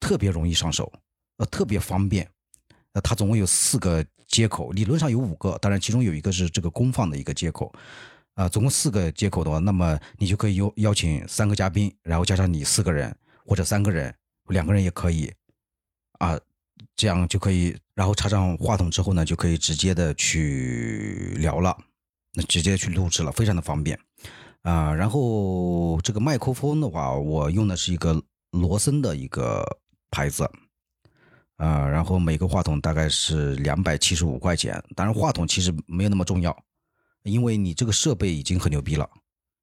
[0.00, 0.90] 特别容易上手，
[1.36, 2.28] 呃，特别方便。
[2.94, 7.72] 呃，它总共有四个接口，理论上有五个，当然其中有一个是这个公放的一个接口。
[8.34, 14.12] 啊，总共四个接口的话，那么你就可以邀邀请三个嘉宾，然后加上你四个人或者三个人，
[14.48, 15.32] 两个人也可以。
[16.18, 16.36] 啊。
[16.96, 21.76] 这样就可以，然后插上话筒之后呢，就可以直接的去聊了，
[22.32, 23.98] 那直接去录制了，非常的方便
[24.62, 24.92] 啊。
[24.94, 29.62] 然后这个麦克风的话，我用的是一个罗森的一个
[30.10, 30.44] 牌子
[31.56, 31.86] 啊。
[31.88, 36.56] 然后每个话筒大概是两百七十五块钱，当然话筒其实没有那么重要
[37.24, 39.08] 因为你这个设备已经很牛逼了，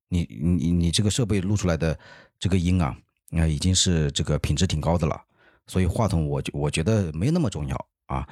[0.10, 1.98] 你你你这个设备录出来的
[2.40, 2.96] 这个音啊，
[3.32, 5.20] 那已经是这个品质挺高的了，
[5.66, 8.28] 所以话筒我我觉得没那么重要啊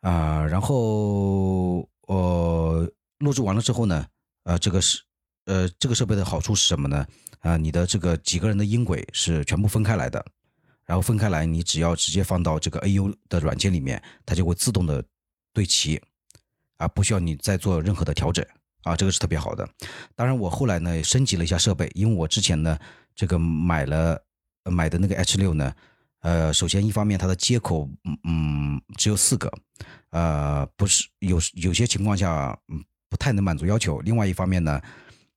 [0.00, 4.06] 啊，然后呃录制完了之后呢，
[4.44, 5.02] 呃这个是
[5.44, 7.06] 呃这个设备的好处是什么呢？
[7.40, 10.24] 啊，你的这个几个人的音轨是全部分开来的，
[10.86, 15.04] 然后分开来，你只要直接放到这个 AU 的软件里面，它就会自动的
[15.52, 16.00] 对齐。
[16.76, 18.44] 啊，不需要你再做任何的调整
[18.82, 19.66] 啊，这个是特别好的。
[20.16, 22.76] 当然，我后来呢升级了一下设备，因为我之前呢
[23.14, 24.20] 这个买了
[24.64, 25.72] 买的那个 H 六呢，
[26.22, 27.88] 呃，首先一方面它的接口
[28.24, 29.48] 嗯只有四个，
[30.10, 34.00] 呃，不是有有些情况下嗯不太能满足要求。
[34.00, 34.80] 另外一方面呢，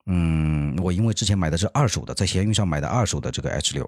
[0.08, 3.88] 嗯，我因为之前买的是二手的，在闲鱼上买的二手的这个 H 六，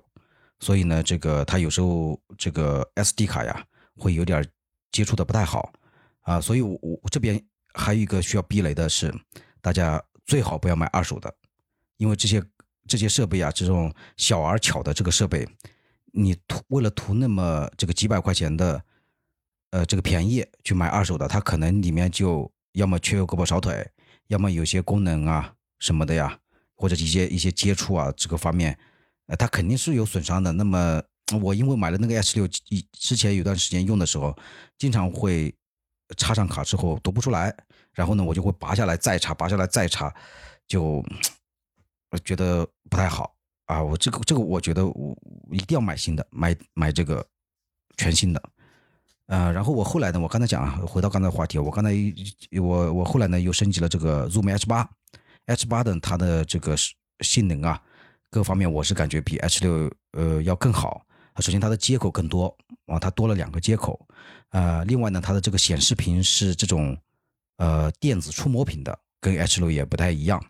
[0.59, 3.65] 所以呢，这个它有时候这个 SD 卡呀
[3.97, 4.45] 会有点
[4.91, 5.71] 接触的不太好。
[6.21, 7.43] 啊，所以，我我这边
[7.73, 9.11] 还有一个需要避雷的是，
[9.61, 11.33] 大家最好不要买二手的，
[11.97, 12.43] 因为这些
[12.85, 15.47] 这些设备啊，这种小而巧的这个设备，
[16.11, 18.83] 你图为了图那么这个几百块钱的，
[19.71, 23.89] 呃，这个便宜去买二手的，它可能里面就要么缺胳膊少腿，
[24.27, 26.37] 要么有些功能啊什么的呀，
[26.75, 28.77] 或者一些一些接触啊这个方面，
[29.29, 30.51] 呃，它肯定是有损伤的。
[30.51, 31.01] 那么
[31.41, 34.37] 我因为买了那个 S 六，一之前有段时间用的时候，
[34.77, 35.55] 经常会。
[36.17, 37.55] 插上卡之后读不出来，
[37.93, 40.11] 然后呢，我就会拔下来再插，拔下来再插，
[40.67, 41.05] 就
[42.09, 43.83] 我觉得不太好啊。
[43.83, 45.15] 我这个这个，我觉得我
[45.51, 47.23] 一定要买新的，买买这个
[47.95, 48.41] 全新的。
[49.27, 51.91] 呃，然后我后来呢，我刚才讲啊，回到刚才话题，我刚才
[52.59, 54.89] 我我后来呢又升级了这个 Zoom H 八
[55.45, 56.75] ，H 八的它的这个
[57.19, 57.79] 性能啊，
[58.29, 61.05] 各方面我是感觉比 H 六呃要更好。
[61.39, 62.55] 首先它的接口更多
[62.85, 63.99] 啊，它多了两个接口。
[64.49, 66.97] 呃，另外呢，它的这个显示屏是这种
[67.57, 70.43] 呃电子触摸屏的，跟 H 六也不太一样。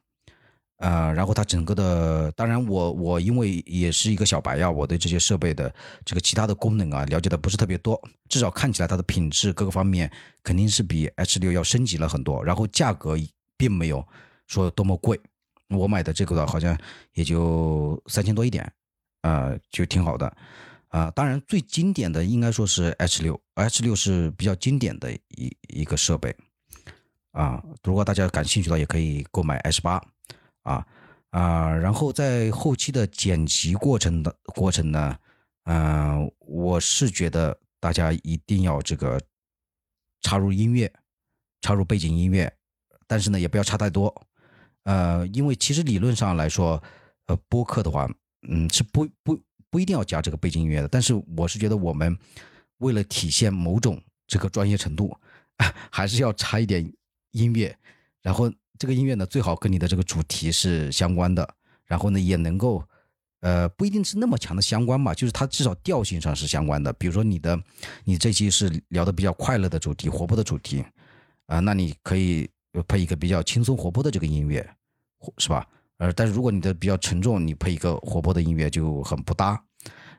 [0.78, 5.74] 呃，然后它整个的，当然我我因为也是一个小白呀，我对这些设备的
[6.06, 10.10] 这个其他的功能啊了解的不是特别多，至少看起来它的品质各个方面
[10.42, 13.18] 肯定是比 H 六要升级了很多，然后价格
[13.58, 14.04] 并没有
[14.48, 15.20] 说多么贵，
[15.70, 16.78] 我买的这个的好像
[17.14, 18.72] 也就三千多一点，
[19.22, 20.36] 呃，就挺好的。
[20.90, 26.36] 啊，当然最经典的应该说是 H 六，H 六是比较经典的一一个设备，
[27.30, 30.02] 啊，如果大家感兴趣的也可以购买 H 八，
[30.64, 30.84] 啊
[31.30, 35.16] 啊，然后在后期的剪辑过程的过程呢，
[35.66, 39.22] 嗯，我是觉得大家一定要这个
[40.22, 40.92] 插入音乐，
[41.62, 42.52] 插入背景音乐，
[43.06, 44.10] 但是呢也不要插太多，
[44.90, 46.82] 呃，因为其实理论上来说，
[47.28, 48.10] 呃，播客的话，
[48.48, 49.40] 嗯，是不不。
[49.72, 52.18] 不一定要加这个背景音乐的，但是我是觉得我们
[52.80, 55.16] 为了体现某种这个专业程度，
[55.94, 56.92] 还是要插一点
[57.34, 57.78] 音乐。
[58.24, 61.48] 然后这个音乐呢，最好跟你的这个主题是相关的，
[61.86, 62.84] 然后呢也能够，
[63.42, 66.92] 呃，不一定是那么强的相关吧，就是它至少调性上是相关的。
[66.94, 67.56] 比如说你的
[68.06, 70.84] 你这期是聊的比较快乐的主题、活泼的主题，
[71.46, 72.50] 啊，那你可以
[72.88, 74.68] 配一个比较轻松活泼的这个音乐，
[75.38, 75.68] 是吧？
[75.98, 79.62] 呃，但是如果你的比较沉重，你配一个活泼的音乐就很不搭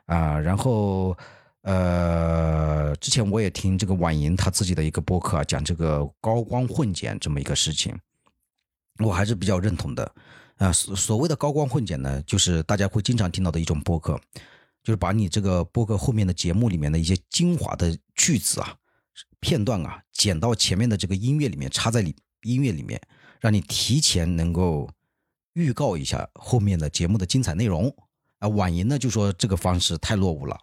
[0.07, 0.39] 啊。
[0.39, 1.17] 然后，
[1.63, 7.99] 呃，之前我也听这个婉莹她自己的一个播客啊，讲这个高光混剪这么一个事情，
[8.99, 10.15] 我还是比较认同的。
[10.59, 14.21] 啊，所所谓的高光混剪呢，就是大家会经常听到的一种播客，
[14.83, 18.77] 就是把你这个播客后面的节目里面的一些精华的句子啊、
[19.41, 23.01] 片段啊，剪到前面的这个音乐里面，插在里音乐里面，
[23.41, 24.89] 让你提前能够。
[25.55, 27.93] 预告一下后面的节目的精彩内容
[28.39, 28.47] 啊！
[28.47, 30.57] 婉莹呢就说这个方式太落伍了，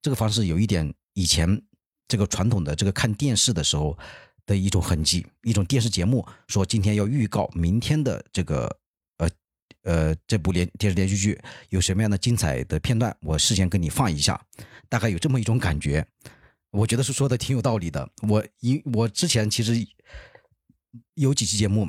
[0.00, 1.60] 这个方式有一点以前
[2.06, 3.98] 这个传统的这个看电视的时候
[4.46, 8.78] 的一种痕迹，一种电视节目说今天要预告明天的这个
[9.18, 9.28] 呃
[9.82, 11.38] 呃这部连电视连续剧
[11.70, 14.40] 有什么样的精彩的片段，我事先跟你放一下，
[14.88, 16.06] 大概有这么一种感觉，
[16.70, 18.08] 我觉得是说的挺有道理的。
[18.28, 19.84] 我因我之前其实
[21.14, 21.88] 有几期节目。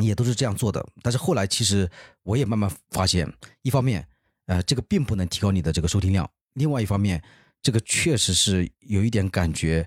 [0.00, 1.90] 也都是这样做的，但是后来其实
[2.22, 3.28] 我也慢慢发现，
[3.62, 4.06] 一方面，
[4.46, 7.20] 呃，这个并不能提高你的这个收听量；另外一方面，
[7.60, 9.84] 这个确实是有一点感觉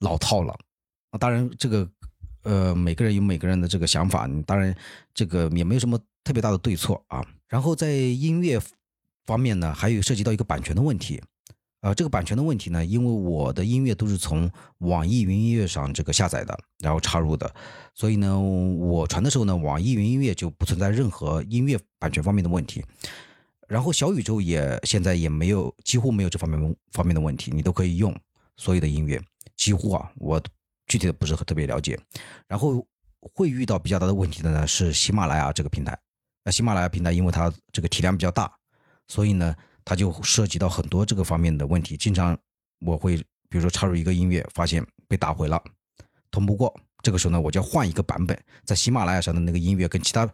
[0.00, 0.58] 老套了。
[1.20, 1.88] 当然，这个
[2.42, 4.74] 呃，每个人有每个人的这个想法，当然
[5.14, 7.24] 这个也没有什么特别大的对错啊。
[7.46, 8.60] 然后在音乐
[9.24, 11.22] 方面呢，还有涉及到一个版权的问题。
[11.84, 17.54] 呃，这个版权的问题呢，因为我的音乐都是从网易云音乐上这个下载的，然后插入的，
[17.94, 22.82] 所以呢，我传的时候呢，网易云音乐就不存在任何音乐版权方面的问题。
[23.68, 28.18] 然后小宇宙也现在也没有，几乎没有这方面方面的问题，你都可以用
[28.56, 29.20] 所有的音乐，
[29.54, 30.42] 几乎啊，我
[30.86, 32.00] 具体的不是特别了解。
[32.48, 32.82] 然后
[33.34, 35.98] 会遇到比较大的问题的呢是喜马拉雅这个平台。
[36.44, 38.50] 那喜马拉雅平台因为它这个体量比较大，
[39.06, 39.54] 所以呢
[39.84, 41.96] 它就涉及到很多这个方面的问题。
[41.96, 42.36] 经常
[42.80, 43.16] 我会
[43.48, 45.62] 比如说插入一个音乐，发现被打回了，
[46.30, 46.74] 通不过。
[47.02, 50.26] 这个时候呢，我就要换一个版本，在喜马拉雅上的那个音乐跟其他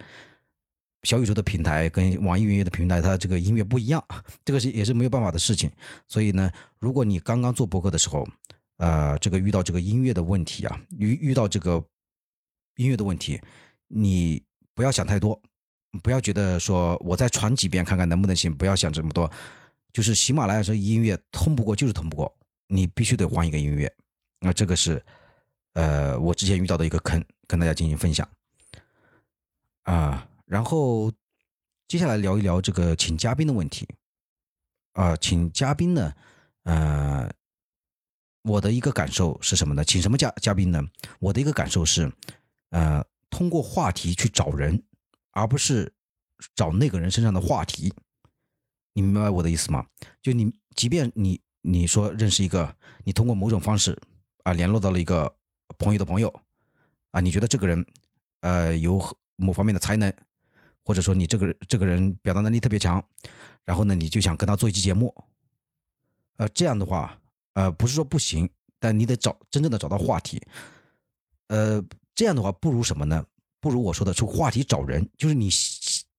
[1.03, 4.01] 小宇宙的平台、跟网易云音乐的平台，它这个音乐不一样，
[4.45, 5.69] 这个是也是没有办法的事情。
[6.07, 6.49] 所以呢，
[6.79, 8.25] 如果你刚刚做博客的时候，
[8.77, 11.85] 呃，这个遇到这个音乐的问题啊，遇遇到这个
[12.77, 13.41] 音乐的问题，
[13.89, 14.41] 你
[14.75, 15.43] 不要想太多，
[16.03, 19.31] 不要觉得说我再传几遍看看能不能行，不要想这么多。
[19.93, 22.37] 就是喜马拉雅这音乐通不过就是通不过，
[22.69, 23.93] 你必须得换一个音乐。
[24.41, 25.03] 那这个是。
[25.75, 28.29] 呃，我之前遇到的一个坑，跟大家进行分享
[29.85, 30.29] 啊。
[30.45, 31.13] 然后
[31.87, 33.87] 接下来聊一聊这个请嘉宾的问题
[34.95, 35.17] 啊。
[35.19, 36.13] 请嘉宾呢，
[36.65, 37.31] 呃，
[38.43, 39.85] 我的一个感受是什么呢？
[39.85, 40.83] 请什么嘉嘉宾呢？
[41.21, 42.13] 我的一个感受是，
[42.71, 44.83] 呃，通过话题去找人，
[45.33, 45.93] 而不是
[46.55, 47.93] 找那个人身上的话题。
[48.93, 49.87] 你明白我的意思吗？
[50.23, 52.75] 就你，即便你你说认识一个，
[53.05, 53.99] 你通过某种方式
[54.45, 55.35] 啊联络到了一个。
[55.79, 56.29] 朋友的朋友，
[57.13, 57.87] 啊，你觉得这个人，
[58.41, 59.01] 呃，有
[59.37, 60.13] 某方面的才能，
[60.85, 63.03] 或者说你这个这个人表达能力特别强，
[63.65, 65.15] 然后呢，你就想跟他做一期节目，
[66.37, 67.17] 呃，这样的话，
[67.55, 68.51] 呃，不是说不行，
[68.81, 70.43] 但你得找真正的找到话题，
[71.47, 71.83] 呃，
[72.15, 73.25] 这样的话不如什么呢？
[73.61, 75.49] 不如我说的是话题找人，就是你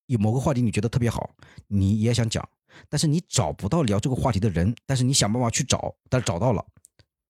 [0.05, 1.35] 有某个话题你觉得特别好，
[1.67, 2.47] 你也想讲，
[2.87, 6.65] 但是你找不到聊这个话题的人，但是你想办法去找，但是找到了，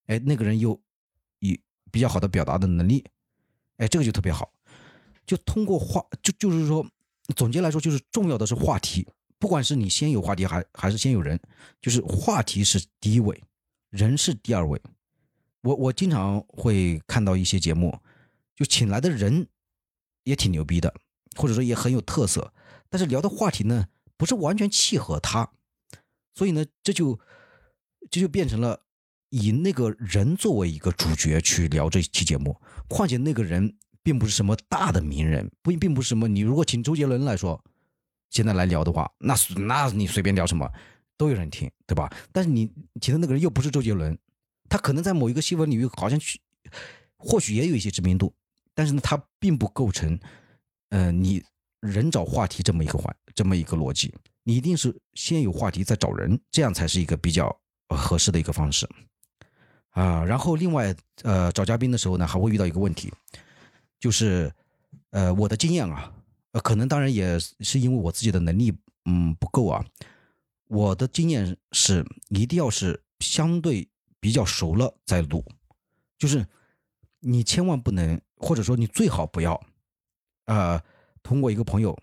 [0.07, 0.80] 哎，那个人又
[1.39, 1.55] 有。
[1.93, 3.03] 比较好的表达的能力，
[3.76, 4.49] 哎，这个就特别好。
[5.26, 6.88] 就通过话，就就是说，
[7.36, 9.05] 总结来说，就是重要的是话题。
[9.38, 11.38] 不管是你先有话题，还还是先有人，
[11.82, 13.43] 就是话题是第一位，
[13.89, 14.82] 人是第二位。
[15.64, 17.93] 我我经常会看到一些节目，
[18.55, 19.45] 就请来的人
[20.24, 20.93] 也挺牛逼的，
[21.36, 22.53] 或者说也很有特色，
[22.89, 25.51] 但是聊的话题呢，不是完全契合他，
[26.34, 27.19] 所以呢，这就
[28.09, 28.82] 这就变成了。
[29.34, 32.59] 以那个人作为一个主角去聊这期节目，
[32.89, 36.28] 况且那个人并不是什么大的名人，不并不是什么。
[36.28, 37.63] 你如果请周杰伦来说，
[38.30, 40.69] 现在来聊的话，那那你随便聊什么
[41.15, 42.13] 都有人听，对吧？
[42.34, 42.69] 但是你
[42.99, 44.19] 请的那个人又不是周杰伦，
[44.67, 46.41] 他可能在某一个新闻领域好像去，
[47.15, 48.34] 或许也有一些知名度，
[48.82, 50.20] 但是呢，他并不构成，
[50.90, 51.44] 呃，你
[51.82, 54.12] 人找话题这么一个环这么一个逻辑。
[54.42, 57.56] 你一定是先有话题再找人，这样才是一个比较
[57.90, 58.90] 合适的一个方式。
[59.92, 63.14] 啊，然后另外，呃，找嘉宾的时候呢，还会遇到一个问题，
[64.00, 64.52] 就是，
[65.12, 66.12] 呃，我的经验啊，
[66.54, 68.76] 呃，可能当然也是因为我自己的能力，
[69.06, 69.86] 嗯，不够啊。
[70.70, 73.88] 我的经验是，一定要是相对
[74.20, 75.46] 比较熟了再录，
[76.18, 76.44] 就是
[77.20, 79.58] 你千万不能，或者说你最好不要，
[80.46, 80.82] 呃，
[81.24, 81.98] 通过一个朋友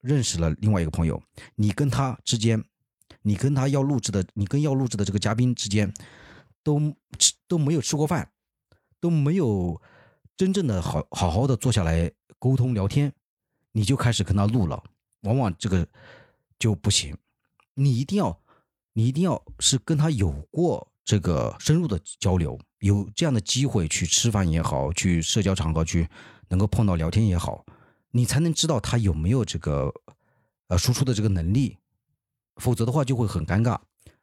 [0.00, 1.22] 认识了另外一个朋友，
[1.54, 2.64] 你跟他之间，
[3.22, 5.94] 你跟他要录制的，你跟要录制的这个嘉宾之间。
[6.64, 6.78] 都
[7.18, 8.30] 吃都没有吃过饭，
[9.00, 9.82] 都没有
[10.36, 13.12] 真正的好好好的坐下来沟通聊天，
[13.72, 14.80] 你就开始跟他录了，
[15.22, 15.84] 往往这个
[16.60, 17.18] 就不行。
[17.74, 18.40] 你一定要，
[18.92, 26.08] 你一定要是跟他有过这个深入的交流，有这样的机会去吃饭也好，去社交场合去
[26.48, 27.64] 能够碰到聊天也好，
[28.10, 29.92] 你才能知道他有没有这个
[30.68, 31.78] 呃输出的这个能力，
[32.56, 33.78] 否则的话就会很尴尬。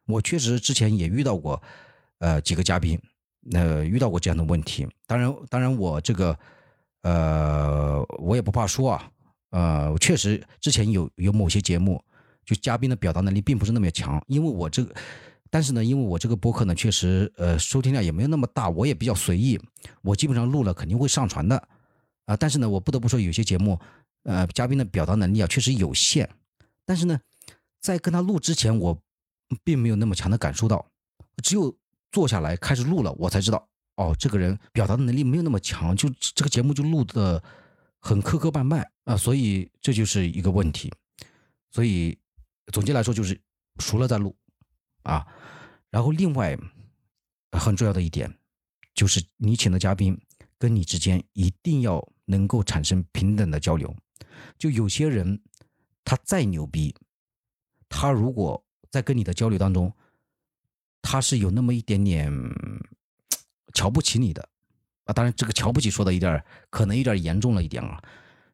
[0.06, 1.62] 我确实之前也遇到过。
[2.22, 3.00] 呃，几个嘉宾，
[3.54, 4.86] 呃，遇到过这样的问题。
[5.06, 6.38] 当然，当然，我这个，
[7.00, 9.10] 呃，我也不怕说啊，
[9.52, 12.04] 呃，确实之前有有某些节目，
[12.44, 14.22] 就嘉宾的表达能力并不是那么强。
[14.26, 14.94] 因为我这个，
[15.50, 19.60] 但是呢，因为我这个播客呢，确实，呃，收听量也没有那么大，我也比较随意，
[20.00, 21.56] 我基本上录了肯定会上传的，
[22.24, 23.78] 啊，但是呢，我不得不说，有些节目，
[24.22, 26.30] 呃，嘉宾的表达能力啊，确实有限。
[26.86, 27.18] 但是呢，
[27.80, 28.98] 在跟他录之前，我
[29.64, 30.86] 并没有那么强的感受到，
[31.42, 31.76] 只有。
[32.12, 37.40] 坐下来开始录了，我才知道哦，这个人表达的能力没有那么强，就这个节目就录的
[38.00, 40.92] 很磕磕绊绊啊，所以这就是一个问题。
[41.70, 42.18] 所以
[42.72, 43.40] 总结来说就是
[43.78, 44.34] 熟了再录
[45.02, 45.26] 啊。
[45.90, 46.56] 然后另外
[47.52, 48.32] 很重要的一点
[48.94, 50.18] 就是你请的嘉宾
[50.58, 53.94] 跟你之间一定要能够产生平等的交流。
[54.58, 55.40] 就有些人
[56.04, 56.94] 他再牛逼，
[57.88, 59.92] 他如果在跟你的交流当中。
[61.02, 62.30] 他是有那么一点点
[63.72, 64.46] 瞧不起你的
[65.04, 67.98] 啊，当然这个瞧不起说的有点可能有点严重了一点啊，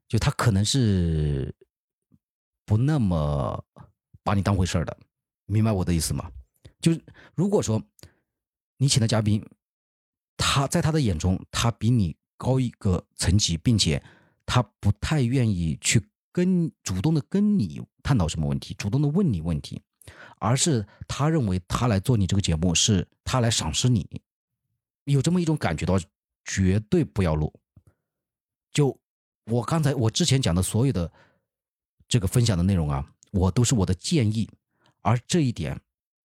[0.07, 1.53] 就他可能是
[2.65, 3.65] 不那么
[4.23, 4.97] 把你当回事儿的，
[5.47, 6.31] 明白我的意思吗？
[6.81, 7.01] 就是
[7.35, 7.83] 如果说
[8.77, 9.45] 你请的嘉宾，
[10.37, 14.03] 他在他的眼中他比你高一个层级，并且
[14.45, 19.81] 他不太愿意去跟主动的跟你探讨什么问题，主动的问你问题，
[20.39, 24.21] 而是他认为他来做你这个节目是他来赏识你，
[25.05, 25.99] 有这么一种感觉的话，
[26.45, 27.53] 绝对不要录。
[28.73, 29.01] 就
[29.47, 31.11] 我刚才我之前讲的所有的
[32.07, 34.49] 这个分享的内容啊，我都是我的建议，
[35.07, 35.81] 而这一点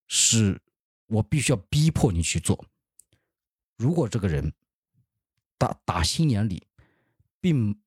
[0.08, 0.60] 是
[1.06, 2.66] 我必须要逼迫你去做。
[3.78, 4.52] 如果这个人
[5.56, 6.60] 打打心眼里
[7.40, 7.78] 并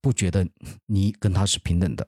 [0.00, 0.48] 不觉得
[0.86, 2.06] 你跟他是平等的，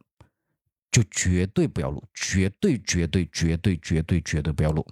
[0.92, 4.86] 就绝对不要录，绝对绝对绝对绝对绝对不要录，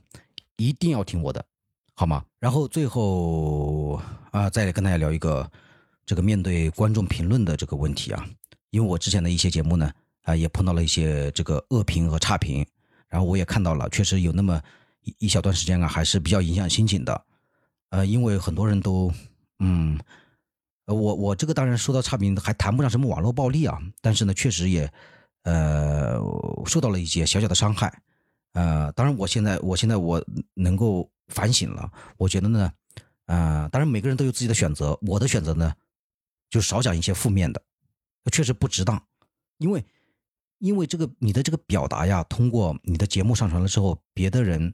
[0.56, 1.46] 一定要听我的，
[1.94, 2.26] 好吗？
[2.40, 4.02] 然后最后
[4.32, 5.48] 啊，再来跟大家聊一个
[6.04, 8.28] 这个面对观众评论的这个问题啊，
[8.70, 12.66] 因为我之前的一些节目呢啊，也碰到了一些这个恶评和差评，
[13.10, 14.62] 然后我也看到了，确实有那么
[15.02, 17.22] 一一小段时间啊，还是比较影响心情的。
[17.90, 19.12] 呃，因为很多人都，
[19.58, 19.98] 嗯，
[20.86, 24.90] 我我这个当然说到差评，还谈不上什么网络暴力啊，但是呢，确实也，
[25.42, 26.18] 呃，
[26.66, 27.92] 受到了一些小小的伤害，
[28.52, 32.72] 呃，当然我现在我现在我能够反省了，我觉得呢，
[33.26, 35.74] 啊，当然每个人都有自己的选择，我的选择呢，
[36.48, 37.60] 就少讲一些负面的，
[38.30, 39.02] 确实不值当，
[39.58, 39.84] 因为
[40.60, 44.72] 因为这个你的这个表达呀，通过你的节目上传了之后，别的人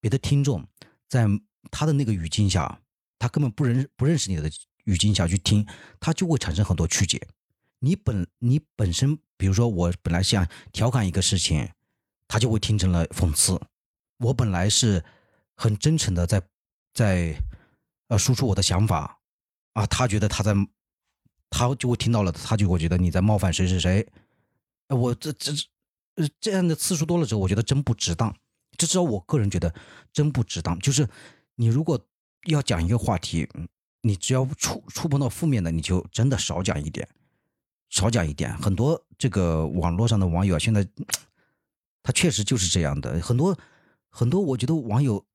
[0.00, 0.64] 别的听众
[1.08, 1.26] 在。
[1.70, 2.80] 他的那个语境下，
[3.18, 4.50] 他根本不认不认识你的
[4.84, 5.66] 语境下去听，
[6.00, 7.20] 他就会产生很多曲解。
[7.80, 11.68] 你本你本身，比如说我本来想调侃一个事情，
[12.26, 13.60] 他就会听成了讽刺。
[14.18, 15.04] 我本来是
[15.56, 16.40] 很真诚的在
[16.94, 17.36] 在
[18.06, 19.18] 呃输出我的想法
[19.74, 20.54] 啊，他觉得他在
[21.50, 24.08] 他就会听到了，他就会觉得你在冒犯谁谁谁。
[24.88, 25.52] 我这这
[26.16, 28.34] 呃这样的次数多了之后，我觉得真不值当。
[28.76, 29.74] 至少我个人觉得
[30.12, 31.08] 真不值当，就是。
[31.60, 31.98] 你如果
[32.46, 33.48] 要讲一个话题，
[34.02, 37.08] 你只要触触碰到负面的，你就真的少讲一点，
[37.90, 38.56] 少讲一点。
[38.58, 40.86] 很多这个网络上的网友啊，现在
[42.00, 43.18] 他确实就是这样的。
[43.18, 43.58] 很多
[44.08, 45.26] 很多，我觉得网友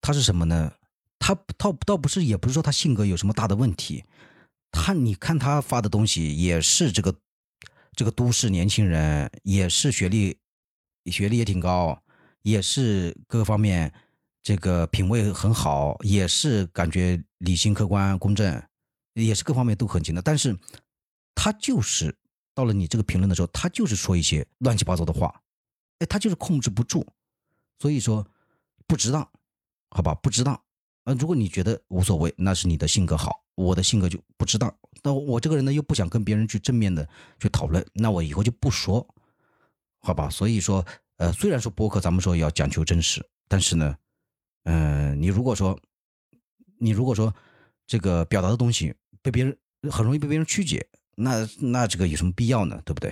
[0.00, 0.72] 他是什么呢？
[1.20, 4.02] 他倒倒不是，也不是说他性格有什么大的问题。
[4.72, 7.14] 他你看他发的东西，也是这个
[7.96, 10.38] 这个都市年轻人，也是学历
[11.06, 12.02] 学历也挺高，
[12.42, 13.92] 也是各方面。
[14.44, 18.60] 这个品味很好，也是感觉理性、客观、公正，
[19.14, 20.20] 也是各方面都很强的。
[20.20, 20.58] 但是，
[21.32, 22.12] 他就是
[22.52, 25.40] 到了你这个评论的时候，他就是说一些乱七八糟的话，
[26.00, 27.06] 哎，他就是控制不住。
[27.78, 28.26] 所以说，
[28.88, 29.30] 不值当，
[29.90, 30.60] 好吧，不值当。
[31.04, 34.76] 呃，如果你觉得无所谓，那是你的性格好，我的性格就不值当。
[35.02, 39.06] 那我这个人呢，又不想跟别人去正面的去讨论，那我以后就不说，
[40.00, 40.30] 好吧？
[40.30, 40.84] 所以说，
[41.16, 43.96] 呃，虽然说博客咱们说要讲求真实，但是呢。
[44.64, 45.76] 嗯，你如果说，
[46.78, 47.34] 你如果说
[47.84, 49.58] 这个表达的东西被别人
[49.90, 50.86] 很容易被别人曲解，
[51.16, 52.80] 那那这个有什么必要呢？
[52.84, 53.10] 对不对？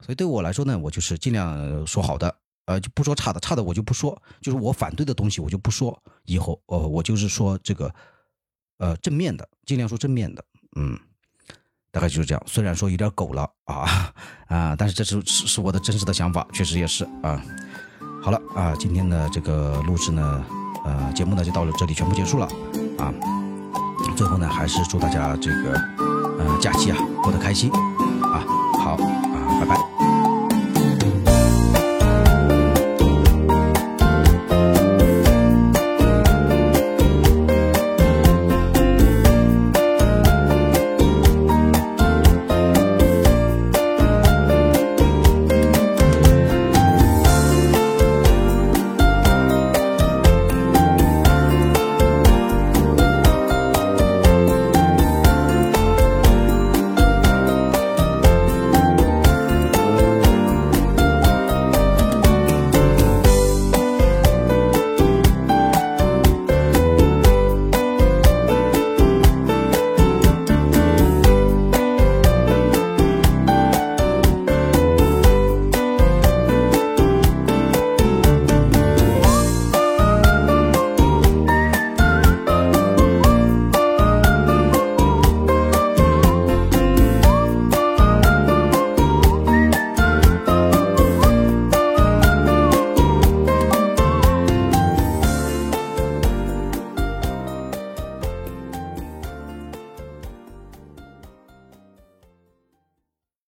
[0.00, 2.34] 所以对我来说呢，我就是尽量说好的，
[2.64, 6.02] 呃，就不说差的，差的我就不说，就是我反对的东西我就不说。
[6.24, 7.94] 以后，呃，我就是说这个，
[8.78, 10.42] 呃，正面的，尽量说正面的，
[10.76, 10.98] 嗯，
[11.90, 12.42] 大概就是这样。
[12.46, 14.12] 虽然说有点狗了啊
[14.48, 17.40] 啊，但是这是是是我的真实的想法，确实也是啊。
[18.22, 20.44] 好了啊，今天的这个录制呢。
[20.84, 22.48] 呃，节目呢就到了这里，全部结束了
[22.98, 23.14] 啊。
[24.16, 25.78] 最后呢，还是祝大家这个
[26.40, 27.70] 呃假期啊过得开心
[28.20, 28.42] 啊。
[28.80, 29.91] 好啊，拜拜。